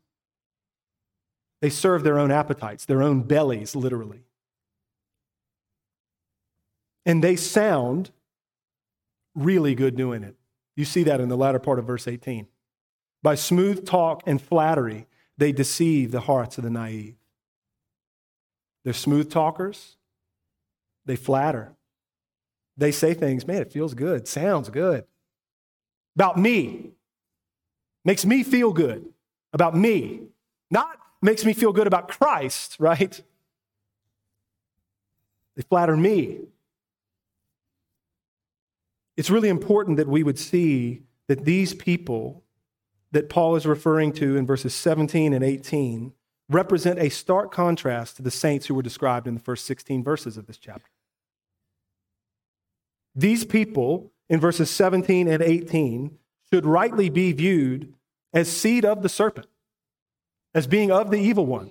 [1.60, 4.24] They serve their own appetites, their own bellies, literally.
[7.06, 8.10] And they sound
[9.36, 10.34] really good doing it.
[10.74, 12.48] You see that in the latter part of verse 18.
[13.22, 15.06] By smooth talk and flattery,
[15.36, 17.17] they deceive the hearts of the naive.
[18.84, 19.96] They're smooth talkers,
[21.04, 21.74] they flatter.
[22.76, 25.04] They say things, man, it feels good, sounds good.
[26.14, 26.92] About me,
[28.04, 29.04] makes me feel good.
[29.52, 30.28] About me,
[30.70, 33.20] not makes me feel good about Christ, right?
[35.56, 36.40] They flatter me.
[39.16, 42.44] It's really important that we would see that these people
[43.10, 46.12] that Paul is referring to in verses 17 and 18
[46.49, 50.36] represent a stark contrast to the saints who were described in the first 16 verses
[50.36, 50.90] of this chapter.
[53.14, 56.18] These people in verses 17 and 18
[56.53, 57.94] should rightly be viewed
[58.32, 59.49] as seed of the serpent
[60.55, 61.70] as being of the evil one,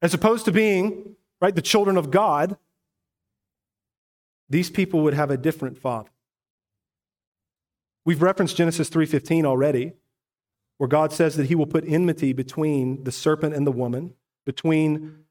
[0.00, 2.56] as opposed to being, right, the children of God,
[4.48, 6.10] these people would have a different father.
[8.04, 9.92] We've referenced Genesis 3:15 already,
[10.78, 14.14] where God says that he will put enmity between the serpent and the woman,
[14.46, 15.24] between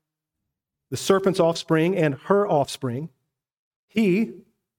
[0.91, 3.09] the serpent's offspring and her offspring.
[3.87, 4.33] He,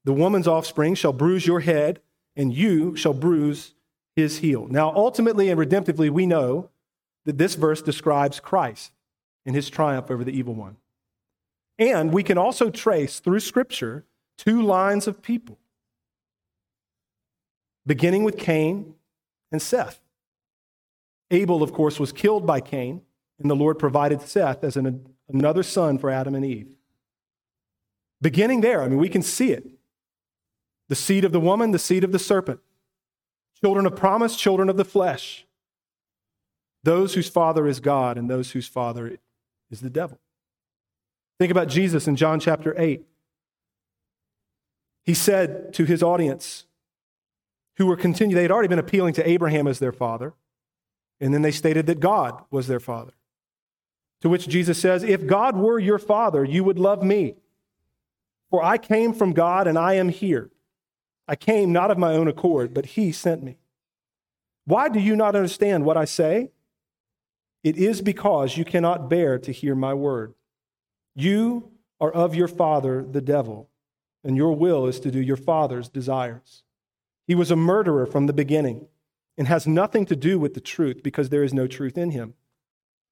[0.04, 2.00] the woman's offspring, shall bruise your head,
[2.36, 3.74] and you shall bruise
[4.14, 4.66] his heel.
[4.68, 6.70] Now, ultimately and redemptively, we know
[7.24, 8.92] that this verse describes Christ
[9.44, 10.76] and his triumph over the evil one.
[11.78, 14.04] And we can also trace through Scripture
[14.36, 15.58] two lines of people
[17.86, 18.94] beginning with Cain
[19.50, 20.00] and Seth.
[21.30, 23.02] Abel, of course, was killed by Cain,
[23.38, 26.68] and the Lord provided Seth as an, another son for Adam and Eve.
[28.20, 29.68] Beginning there, I mean, we can see it.
[30.88, 32.60] The seed of the woman, the seed of the serpent.
[33.60, 35.46] Children of promise, children of the flesh.
[36.82, 39.18] Those whose father is God and those whose father
[39.70, 40.18] is the devil.
[41.38, 43.04] Think about Jesus in John chapter 8.
[45.04, 46.64] He said to his audience,
[47.76, 50.34] who were continuing, they had already been appealing to Abraham as their father,
[51.20, 53.12] and then they stated that God was their father.
[54.22, 57.36] To which Jesus says, If God were your father, you would love me.
[58.50, 60.50] For I came from God and I am here.
[61.26, 63.58] I came not of my own accord, but he sent me.
[64.64, 66.50] Why do you not understand what I say?
[67.62, 70.34] It is because you cannot bear to hear my word.
[71.14, 73.68] You are of your father, the devil,
[74.24, 76.62] and your will is to do your father's desires.
[77.26, 78.86] He was a murderer from the beginning
[79.38, 82.34] and has nothing to do with the truth because there is no truth in him.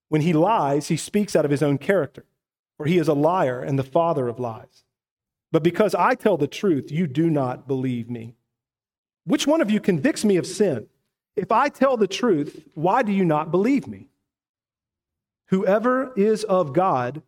[0.09, 2.25] When he lies, he speaks out of his own character,
[2.77, 4.85] for he is a liar and the father of lies.
[5.53, 8.35] But because I tell the truth, you do not believe me.
[9.25, 10.89] Which one of you convicts me of sin?
[11.37, 14.09] If I tell the truth, why do you not believe me?
[15.49, 17.23] Whoever is of God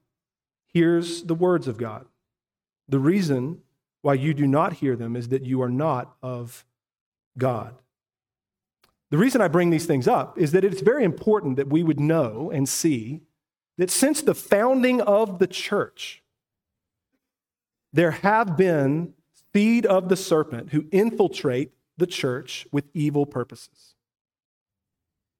[0.66, 2.06] hears the words of God.
[2.88, 3.62] The reason
[4.02, 6.64] why you do not hear them is that you are not of
[7.36, 7.74] God.
[9.10, 12.00] The reason I bring these things up is that it's very important that we would
[12.00, 13.22] know and see
[13.78, 16.22] that since the founding of the church,
[17.92, 19.14] there have been
[19.54, 23.94] seed of the serpent who infiltrate the church with evil purposes.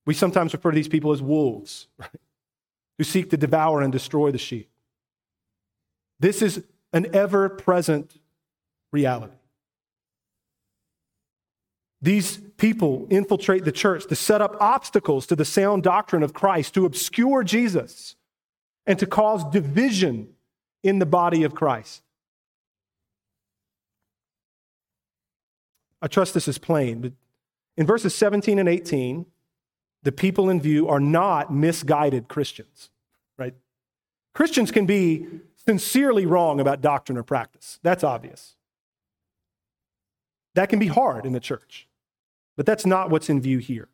[0.06, 2.08] We sometimes refer to these people as wolves, right?
[2.96, 4.70] who seek to devour and destroy the sheep.
[6.18, 8.18] This is an ever present
[8.90, 9.37] reality.
[12.00, 16.74] These people infiltrate the church to set up obstacles to the sound doctrine of Christ,
[16.74, 18.14] to obscure Jesus,
[18.86, 20.28] and to cause division
[20.82, 22.02] in the body of Christ.
[26.00, 27.12] I trust this is plain, but
[27.76, 29.26] in verses 17 and 18,
[30.04, 32.90] the people in view are not misguided Christians,
[33.36, 33.54] right?
[34.32, 35.26] Christians can be
[35.66, 37.80] sincerely wrong about doctrine or practice.
[37.82, 38.54] That's obvious.
[40.54, 41.87] That can be hard in the church,
[42.58, 43.86] but that's not what's in view here.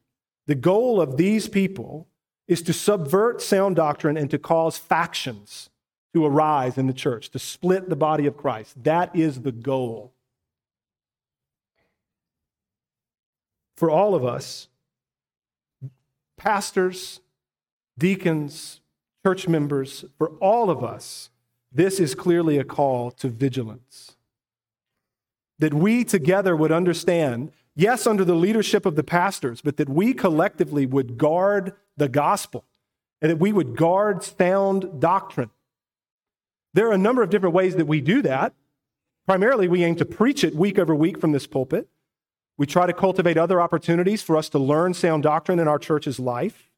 [0.47, 2.09] The goal of these people
[2.49, 5.69] is to subvert sound doctrine and to cause factions
[6.15, 8.83] to arise in the church, to split the body of Christ.
[8.83, 10.15] That is the goal.
[13.77, 14.69] For all of us,
[16.39, 17.21] pastors,
[17.99, 18.81] deacons,
[19.27, 21.29] church members, for all of us,
[21.71, 24.17] this is clearly a call to vigilance.
[25.59, 30.15] That we together would understand, yes, under the leadership of the pastors, but that we
[30.15, 32.65] collectively would guard the gospel
[33.21, 35.51] and that we would guard sound doctrine.
[36.75, 38.53] There are a number of different ways that we do that.
[39.27, 41.89] Primarily, we aim to preach it week over week from this pulpit.
[42.57, 46.21] We try to cultivate other opportunities for us to learn sound doctrine in our church's
[46.21, 46.71] life.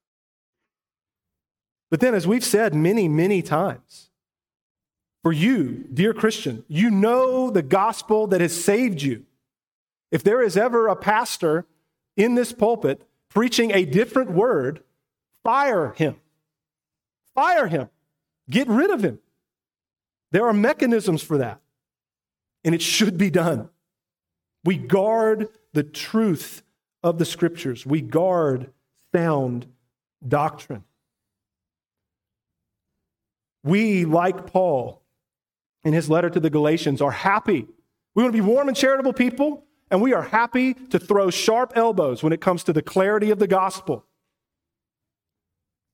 [1.90, 4.10] But then, as we've said many, many times,
[5.22, 9.25] for you, dear Christian, you know the gospel that has saved you.
[10.10, 11.66] If there is ever a pastor
[12.16, 14.82] in this pulpit preaching a different word,
[15.44, 16.16] fire him.
[17.34, 17.90] Fire him.
[18.48, 19.18] Get rid of him.
[20.32, 21.60] There are mechanisms for that,
[22.64, 23.68] and it should be done.
[24.64, 26.62] We guard the truth
[27.02, 28.72] of the scriptures, we guard
[29.14, 29.66] sound
[30.26, 30.84] doctrine.
[33.62, 35.02] We, like Paul
[35.84, 37.66] in his letter to the Galatians, are happy.
[38.14, 41.72] We want to be warm and charitable people, and we are happy to throw sharp
[41.76, 44.04] elbows when it comes to the clarity of the gospel.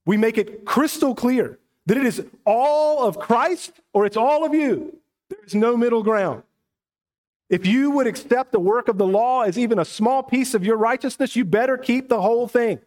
[0.07, 4.55] We make it crystal clear that it is all of Christ or it's all of
[4.55, 4.99] you.
[5.29, 6.43] There is no middle ground.
[7.51, 10.65] If you would accept the work of the law as even a small piece of
[10.65, 12.81] your righteousness, you better keep the whole thing.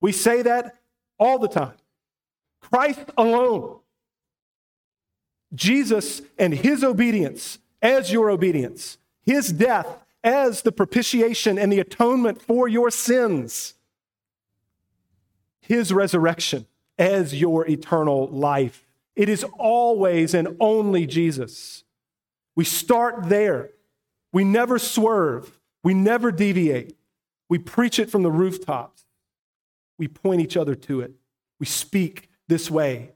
[0.00, 0.76] We say that
[1.18, 1.74] all the time.
[2.60, 3.78] Christ alone.
[5.54, 9.86] Jesus and his obedience as your obedience, his death
[10.22, 13.74] as the propitiation and the atonement for your sins,
[15.60, 16.66] his resurrection
[16.98, 18.86] as your eternal life.
[19.16, 21.84] It is always and only Jesus.
[22.54, 23.70] We start there.
[24.32, 25.58] We never swerve.
[25.82, 26.96] We never deviate.
[27.48, 29.04] We preach it from the rooftops.
[29.98, 31.12] We point each other to it.
[31.58, 33.12] We speak this way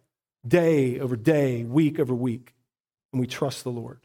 [0.46, 2.55] day over day, week over week,
[3.12, 4.03] and we trust the Lord.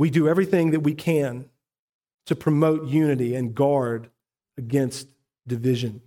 [0.00, 1.50] We do everything that we can
[2.24, 4.08] to promote unity and guard
[4.56, 5.08] against
[5.46, 6.00] division.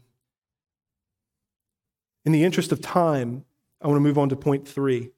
[2.26, 3.46] In the interest of time,
[3.80, 5.12] I want to move on to point three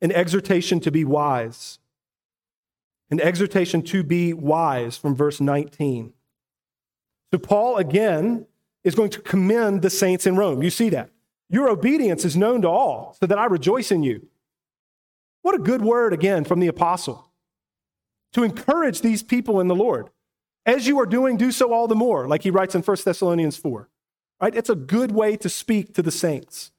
[0.00, 1.80] an exhortation to be wise.
[3.10, 6.14] An exhortation to be wise from verse 19.
[7.30, 8.46] So, Paul again
[8.84, 10.62] is going to commend the saints in Rome.
[10.62, 11.10] You see that.
[11.50, 14.28] Your obedience is known to all, so that I rejoice in you.
[15.42, 17.30] What a good word again from the apostle
[18.34, 20.10] to encourage these people in the Lord.
[20.66, 23.56] As you are doing, do so all the more, like he writes in 1 Thessalonians
[23.56, 23.88] 4.
[24.40, 24.54] Right?
[24.54, 26.72] It's a good way to speak to the saints.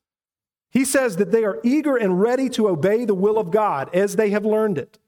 [0.69, 4.17] He says that they are eager and ready to obey the will of God as
[4.17, 4.99] they have learned it.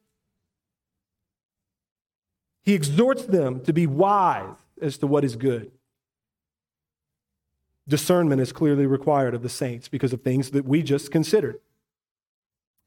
[2.64, 5.72] He exhorts them to be wise as to what is good.
[7.88, 11.60] Discernment is clearly required of the saints because of things that we just considered.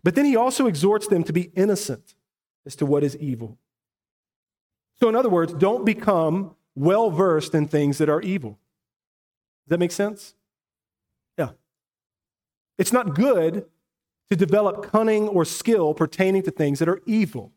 [0.03, 2.15] But then he also exhorts them to be innocent
[2.67, 3.59] as to what is evil.
[5.01, 8.59] So, in other words, don't become well versed in things that are evil.
[9.65, 10.35] Does that make sense?
[11.39, 11.51] Yeah.
[12.79, 13.67] It's not good
[14.31, 17.53] to develop cunning or skill pertaining to things that are evil.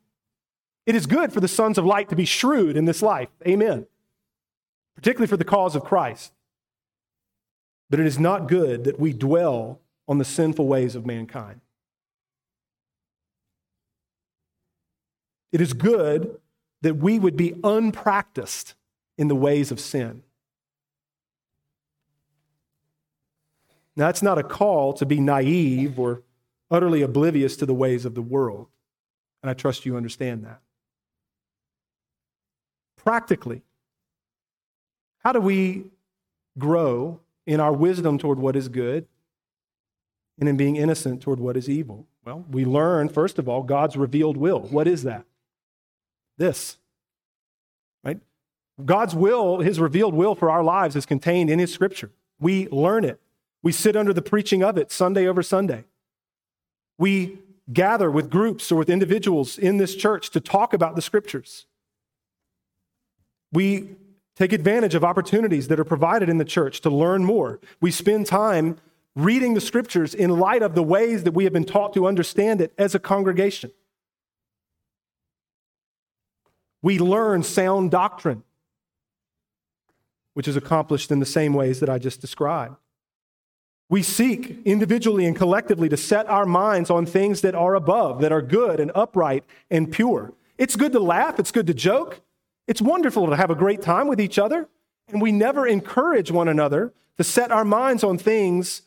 [0.85, 3.29] It is good for the sons of light to be shrewd in this life.
[3.47, 3.87] Amen.
[4.95, 6.33] Particularly for the cause of Christ.
[7.89, 11.61] But it is not good that we dwell on the sinful ways of mankind.
[15.53, 16.39] It is good
[16.81, 18.73] that we would be unpracticed
[19.17, 20.23] in the ways of sin.
[23.95, 26.23] Now, that's not a call to be naive or
[26.71, 28.67] utterly oblivious to the ways of the world.
[29.43, 30.59] And I trust you understand that.
[32.97, 33.61] Practically,
[35.19, 35.85] how do we
[36.57, 39.05] grow in our wisdom toward what is good
[40.39, 42.07] and in being innocent toward what is evil?
[42.25, 44.61] Well, we learn, first of all, God's revealed will.
[44.61, 45.25] What is that?
[46.37, 46.77] This.
[48.03, 48.19] Right?
[48.83, 52.11] God's will, his revealed will for our lives is contained in his scripture.
[52.39, 53.19] We learn it.
[53.61, 55.85] We sit under the preaching of it Sunday over Sunday.
[56.97, 57.39] We
[57.71, 61.65] gather with groups or with individuals in this church to talk about the scriptures.
[63.53, 63.95] We
[64.35, 67.59] take advantage of opportunities that are provided in the church to learn more.
[67.79, 68.77] We spend time
[69.15, 72.59] reading the scriptures in light of the ways that we have been taught to understand
[72.61, 73.71] it as a congregation.
[76.83, 78.43] We learn sound doctrine,
[80.33, 82.75] which is accomplished in the same ways that I just described.
[83.89, 88.33] We seek individually and collectively to set our minds on things that are above, that
[88.33, 90.33] are good and upright and pure.
[90.57, 92.19] It's good to laugh, it's good to joke,
[92.67, 94.67] it's wonderful to have a great time with each other,
[95.07, 98.81] and we never encourage one another to set our minds on things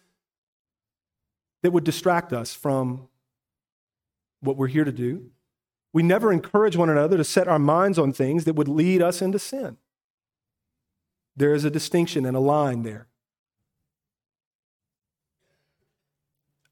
[1.62, 3.08] that would distract us from
[4.40, 5.30] what we're here to do
[5.96, 9.22] we never encourage one another to set our minds on things that would lead us
[9.22, 9.78] into sin.
[11.34, 13.06] There is a distinction and a line there.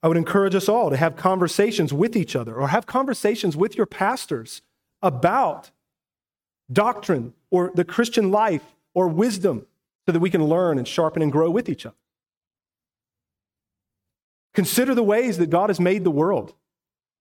[0.02, 3.78] I would encourage us all to have conversations with each other or have conversations with
[3.78, 4.60] your pastors
[5.00, 5.70] about
[6.70, 9.64] doctrine or the Christian life or wisdom
[10.04, 11.96] so that we can learn and sharpen and grow with each other.
[14.52, 16.52] Consider the ways that God has made the world.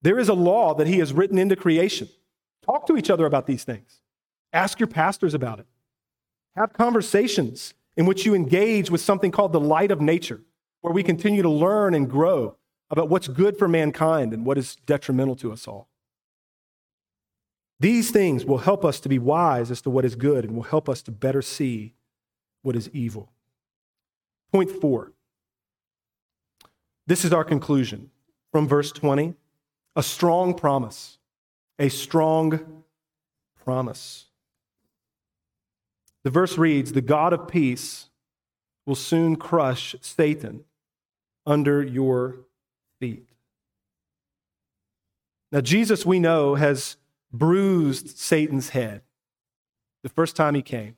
[0.04, 2.10] There is a law that he has written into creation.
[2.66, 4.02] Talk to each other about these things.
[4.52, 5.66] Ask your pastors about it.
[6.56, 10.42] Have conversations in which you engage with something called the light of nature,
[10.82, 12.58] where we continue to learn and grow
[12.90, 15.88] about what's good for mankind and what is detrimental to us all.
[17.80, 20.64] These things will help us to be wise as to what is good and will
[20.64, 21.96] help us to better see
[22.62, 23.32] what is evil.
[24.52, 25.14] Point four.
[27.08, 28.12] This is our conclusion
[28.52, 29.36] from verse 20
[29.96, 31.18] a strong promise.
[31.80, 32.84] A strong
[33.64, 34.26] promise.
[36.24, 38.10] The verse reads The God of peace
[38.86, 40.66] will soon crush Satan
[41.46, 42.38] under your
[43.00, 43.30] feet.
[45.52, 46.98] Now, Jesus, we know, has
[47.32, 49.02] bruised Satan's head
[50.02, 50.96] the first time he came.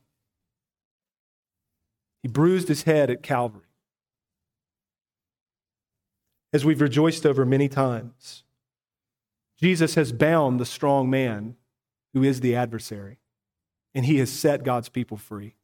[2.24, 3.62] He bruised his head at Calvary.
[6.54, 8.45] As we've rejoiced over many times.
[9.60, 11.56] Jesus has bound the strong man
[12.14, 13.20] who is the adversary,
[13.94, 15.56] and he has set God's people free.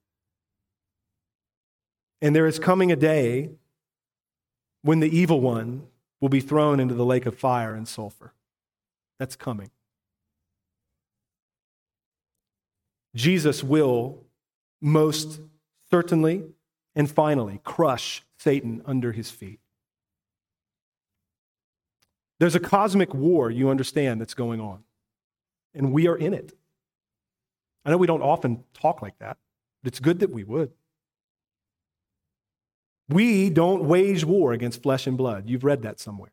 [2.22, 3.52] And there is coming a day
[4.82, 5.88] when the evil one
[6.20, 8.34] will be thrown into the lake of fire and sulfur.
[9.18, 9.72] That's coming.
[13.16, 14.24] Jesus will
[14.82, 15.40] most
[15.90, 16.44] certainly
[16.96, 19.61] and finally crush Satan under his feet.
[22.42, 24.80] There's a cosmic war, you understand, that's going on.
[25.76, 26.54] And we are in it.
[27.86, 29.38] I know we don't often talk like that,
[29.84, 30.72] but it's good that we would.
[33.08, 35.52] We don't wage war against flesh and blood.
[35.52, 36.32] You've read that somewhere.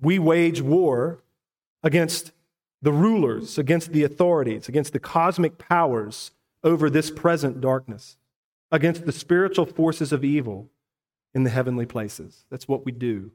[0.00, 1.22] We wage war
[1.84, 2.32] against
[2.82, 6.32] the rulers, against the authorities, against the cosmic powers
[6.64, 8.16] over this present darkness,
[8.72, 10.70] against the spiritual forces of evil
[11.34, 12.44] in the heavenly places.
[12.50, 13.32] That's what we do.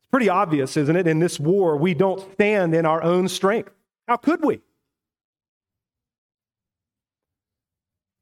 [0.00, 1.06] It's pretty obvious, isn't it?
[1.06, 3.72] In this war, we don't stand in our own strength.
[4.06, 4.62] How could we?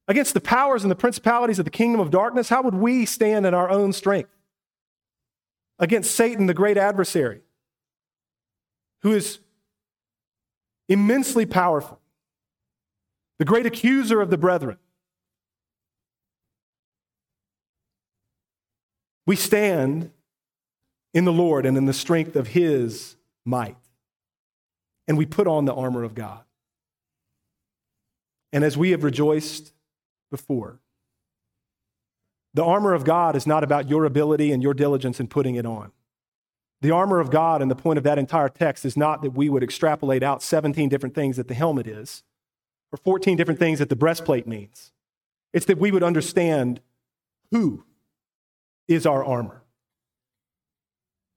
[0.08, 3.46] Against the powers and the principalities of the kingdom of darkness, how would we stand
[3.46, 4.30] in our own strength?
[5.78, 7.40] Against Satan, the great adversary,
[9.02, 9.40] who is
[10.88, 12.00] immensely powerful,
[13.38, 14.78] the great accuser of the brethren.
[19.26, 20.10] We stand
[21.12, 23.76] in the Lord and in the strength of his might.
[25.08, 26.44] And we put on the armor of God.
[28.52, 29.72] And as we have rejoiced
[30.30, 30.80] before,
[32.54, 35.66] the armor of God is not about your ability and your diligence in putting it
[35.66, 35.92] on.
[36.82, 39.48] The armor of God, and the point of that entire text, is not that we
[39.48, 42.22] would extrapolate out 17 different things that the helmet is,
[42.92, 44.92] or 14 different things that the breastplate means.
[45.54, 46.80] It's that we would understand
[47.50, 47.85] who
[48.88, 49.62] is our armor.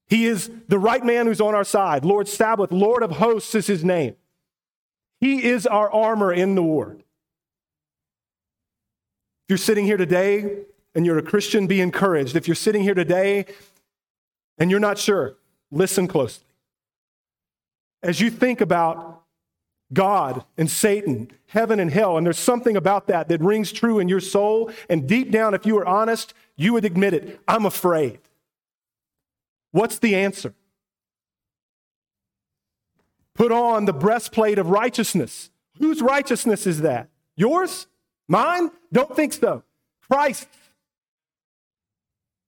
[0.07, 2.03] He is the right man who's on our side.
[2.03, 4.15] Lord Sabaoth, Lord of hosts is his name.
[5.21, 6.93] He is our armor in the war.
[6.93, 7.03] If
[9.49, 10.63] you're sitting here today
[10.95, 12.35] and you're a Christian, be encouraged.
[12.35, 13.45] If you're sitting here today
[14.57, 15.35] and you're not sure,
[15.71, 16.45] listen closely.
[18.01, 19.18] As you think about
[19.91, 24.07] God and Satan, heaven and hell, and there's something about that that rings true in
[24.07, 27.39] your soul, and deep down, if you were honest, you would admit it.
[27.47, 28.19] I'm afraid.
[29.71, 30.53] What's the answer?
[33.33, 35.49] Put on the breastplate of righteousness.
[35.79, 37.09] Whose righteousness is that?
[37.35, 37.87] Yours?
[38.27, 38.69] Mine?
[38.91, 39.63] Don't think so.
[40.09, 40.47] Christ.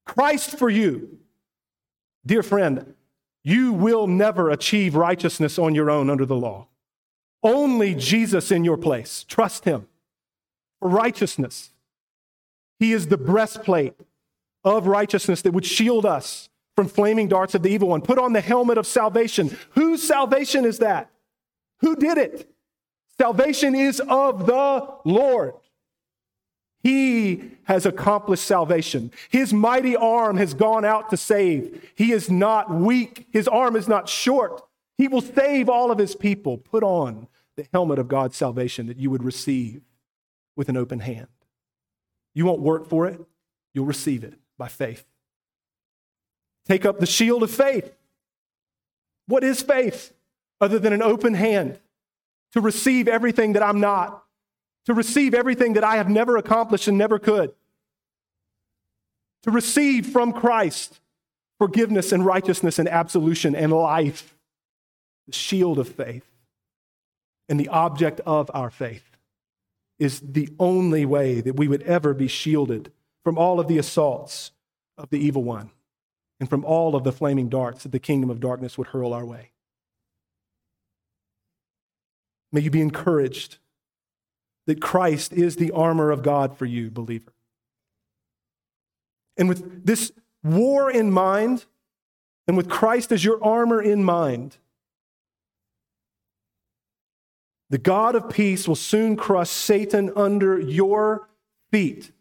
[0.05, 1.19] Christ for you.
[2.25, 2.93] Dear friend,
[3.43, 6.67] you will never achieve righteousness on your own under the law.
[7.43, 9.23] Only Jesus in your place.
[9.27, 9.87] Trust him
[10.79, 11.71] for righteousness.
[12.79, 13.93] He is the breastplate
[14.63, 18.01] of righteousness that would shield us from flaming darts of the evil one.
[18.01, 19.55] Put on the helmet of salvation.
[19.71, 21.09] Whose salvation is that?
[21.79, 22.49] Who did it?
[23.17, 25.53] Salvation is of the Lord.
[26.83, 29.11] He has accomplished salvation.
[29.29, 31.87] His mighty arm has gone out to save.
[31.95, 33.27] He is not weak.
[33.31, 34.63] His arm is not short.
[34.97, 36.57] He will save all of his people.
[36.57, 37.27] Put on
[37.57, 39.81] the helmet of God's salvation that you would receive
[40.55, 41.27] with an open hand.
[42.33, 43.19] You won't work for it,
[43.73, 45.05] you'll receive it by faith.
[46.65, 47.91] Take up the shield of faith.
[49.27, 50.13] What is faith
[50.59, 51.79] other than an open hand
[52.53, 54.23] to receive everything that I'm not?
[54.85, 57.53] to receive everything that I have never accomplished and never could,
[59.43, 60.99] to receive from Christ
[61.57, 64.35] forgiveness and righteousness and absolution and life,
[65.27, 66.25] the shield of faith
[67.51, 69.17] and the object of our faith
[69.99, 72.93] is the only way that we would ever be shielded
[73.25, 74.51] from all of the assaults
[74.97, 75.69] of the evil one
[76.39, 79.25] and from all of the flaming darts that the kingdom of darkness would hurl our
[79.25, 79.51] way.
[82.53, 83.57] May you be encouraged
[84.65, 87.33] that Christ is the armor of God for you, believer.
[89.35, 91.65] And with this war in mind,
[92.47, 94.55] and with Christ as your armor in mind,
[97.71, 101.29] the God of peace will soon crush Satan under your
[101.71, 102.11] feet.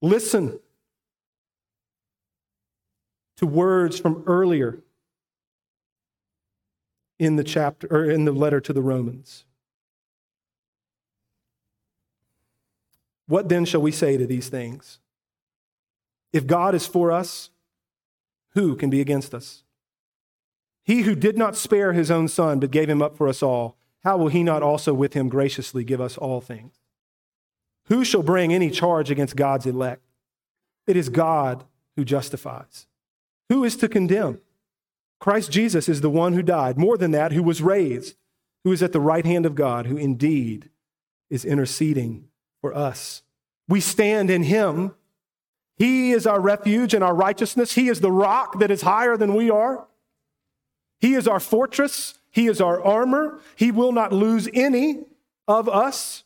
[0.00, 0.60] Listen
[3.38, 4.78] to words from earlier
[7.18, 9.44] in the chapter or in the letter to the Romans.
[13.26, 15.00] What then shall we say to these things?
[16.32, 17.50] If God is for us,
[18.50, 19.64] who can be against us?
[20.84, 23.76] He who did not spare his own son, but gave him up for us all,
[24.04, 26.74] how will he not also with him graciously give us all things?
[27.86, 30.02] Who shall bring any charge against God's elect?
[30.86, 31.64] It is God
[31.96, 32.86] who justifies.
[33.48, 34.40] Who is to condemn?
[35.20, 38.16] Christ Jesus is the one who died, more than that, who was raised,
[38.64, 40.70] who is at the right hand of God, who indeed
[41.30, 42.28] is interceding
[42.60, 43.22] for us.
[43.68, 44.94] We stand in Him.
[45.76, 47.74] He is our refuge and our righteousness.
[47.74, 49.86] He is the rock that is higher than we are.
[51.02, 52.14] He is our fortress.
[52.30, 53.40] He is our armor.
[53.56, 55.00] He will not lose any
[55.48, 56.22] of us.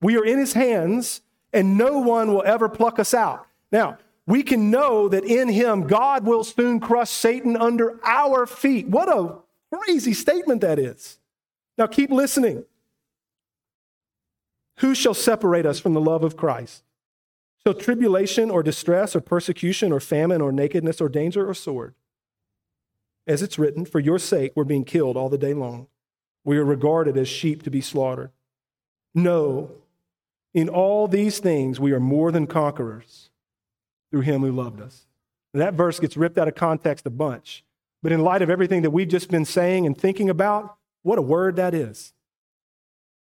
[0.00, 1.20] We are in His hands,
[1.52, 3.44] and no one will ever pluck us out.
[3.72, 8.86] Now, we can know that in Him, God will soon crush Satan under our feet.
[8.86, 9.38] What a
[9.76, 11.18] crazy statement that is.
[11.76, 12.64] Now keep listening.
[14.76, 16.84] Who shall separate us from the love of Christ?
[17.64, 21.94] Shall tribulation or distress or persecution or famine or nakedness or danger or sword?
[23.28, 25.86] As it's written, for your sake we're being killed all the day long.
[26.44, 28.30] We are regarded as sheep to be slaughtered.
[29.14, 29.70] No,
[30.54, 33.28] in all these things we are more than conquerors
[34.10, 35.06] through him who loved us.
[35.52, 37.64] And that verse gets ripped out of context a bunch.
[38.02, 41.22] But in light of everything that we've just been saying and thinking about, what a
[41.22, 42.14] word that is.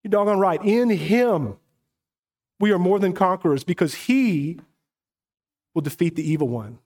[0.03, 0.63] You're doggone right.
[0.63, 1.57] In him
[2.61, 4.61] we are more than conquerors because he
[5.75, 6.79] will defeat the evil one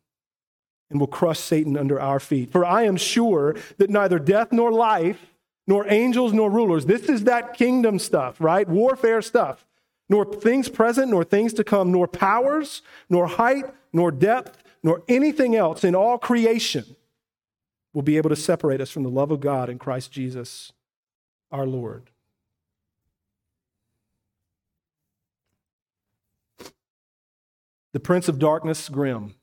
[0.91, 2.51] and will crush Satan under our feet.
[2.51, 5.35] For I am sure that neither death nor life,
[5.67, 8.67] nor angels nor rulers, this is that kingdom stuff, right?
[8.69, 9.67] Warfare stuff,
[10.09, 15.55] nor things present, nor things to come, nor powers, nor height, nor depth, nor anything
[15.55, 16.97] else in all creation
[17.93, 20.73] will be able to separate us from the love of God in Christ Jesus
[21.51, 22.11] our Lord.
[27.93, 29.35] The prince of darkness, grim,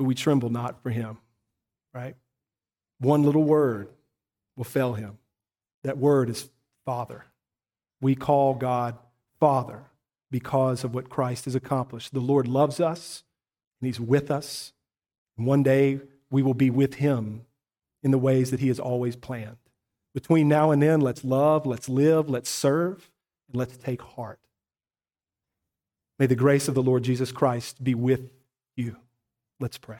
[0.00, 1.18] but we tremble not for him,
[1.92, 2.16] right?
[3.00, 3.90] One little word
[4.56, 5.18] will fail him.
[5.84, 6.48] That word is
[6.86, 7.26] Father.
[8.00, 8.96] We call God
[9.40, 9.82] Father
[10.30, 12.14] because of what Christ has accomplished.
[12.14, 13.24] The Lord loves us,
[13.78, 14.72] and He's with us.
[15.36, 17.42] One day we will be with Him
[18.02, 19.58] in the ways that He has always planned.
[20.14, 23.10] Between now and then, let's love, let's live, let's serve,
[23.48, 24.40] and let's take heart.
[26.18, 28.30] May the grace of the Lord Jesus Christ be with
[28.76, 28.96] you.
[29.60, 29.98] Let's pray.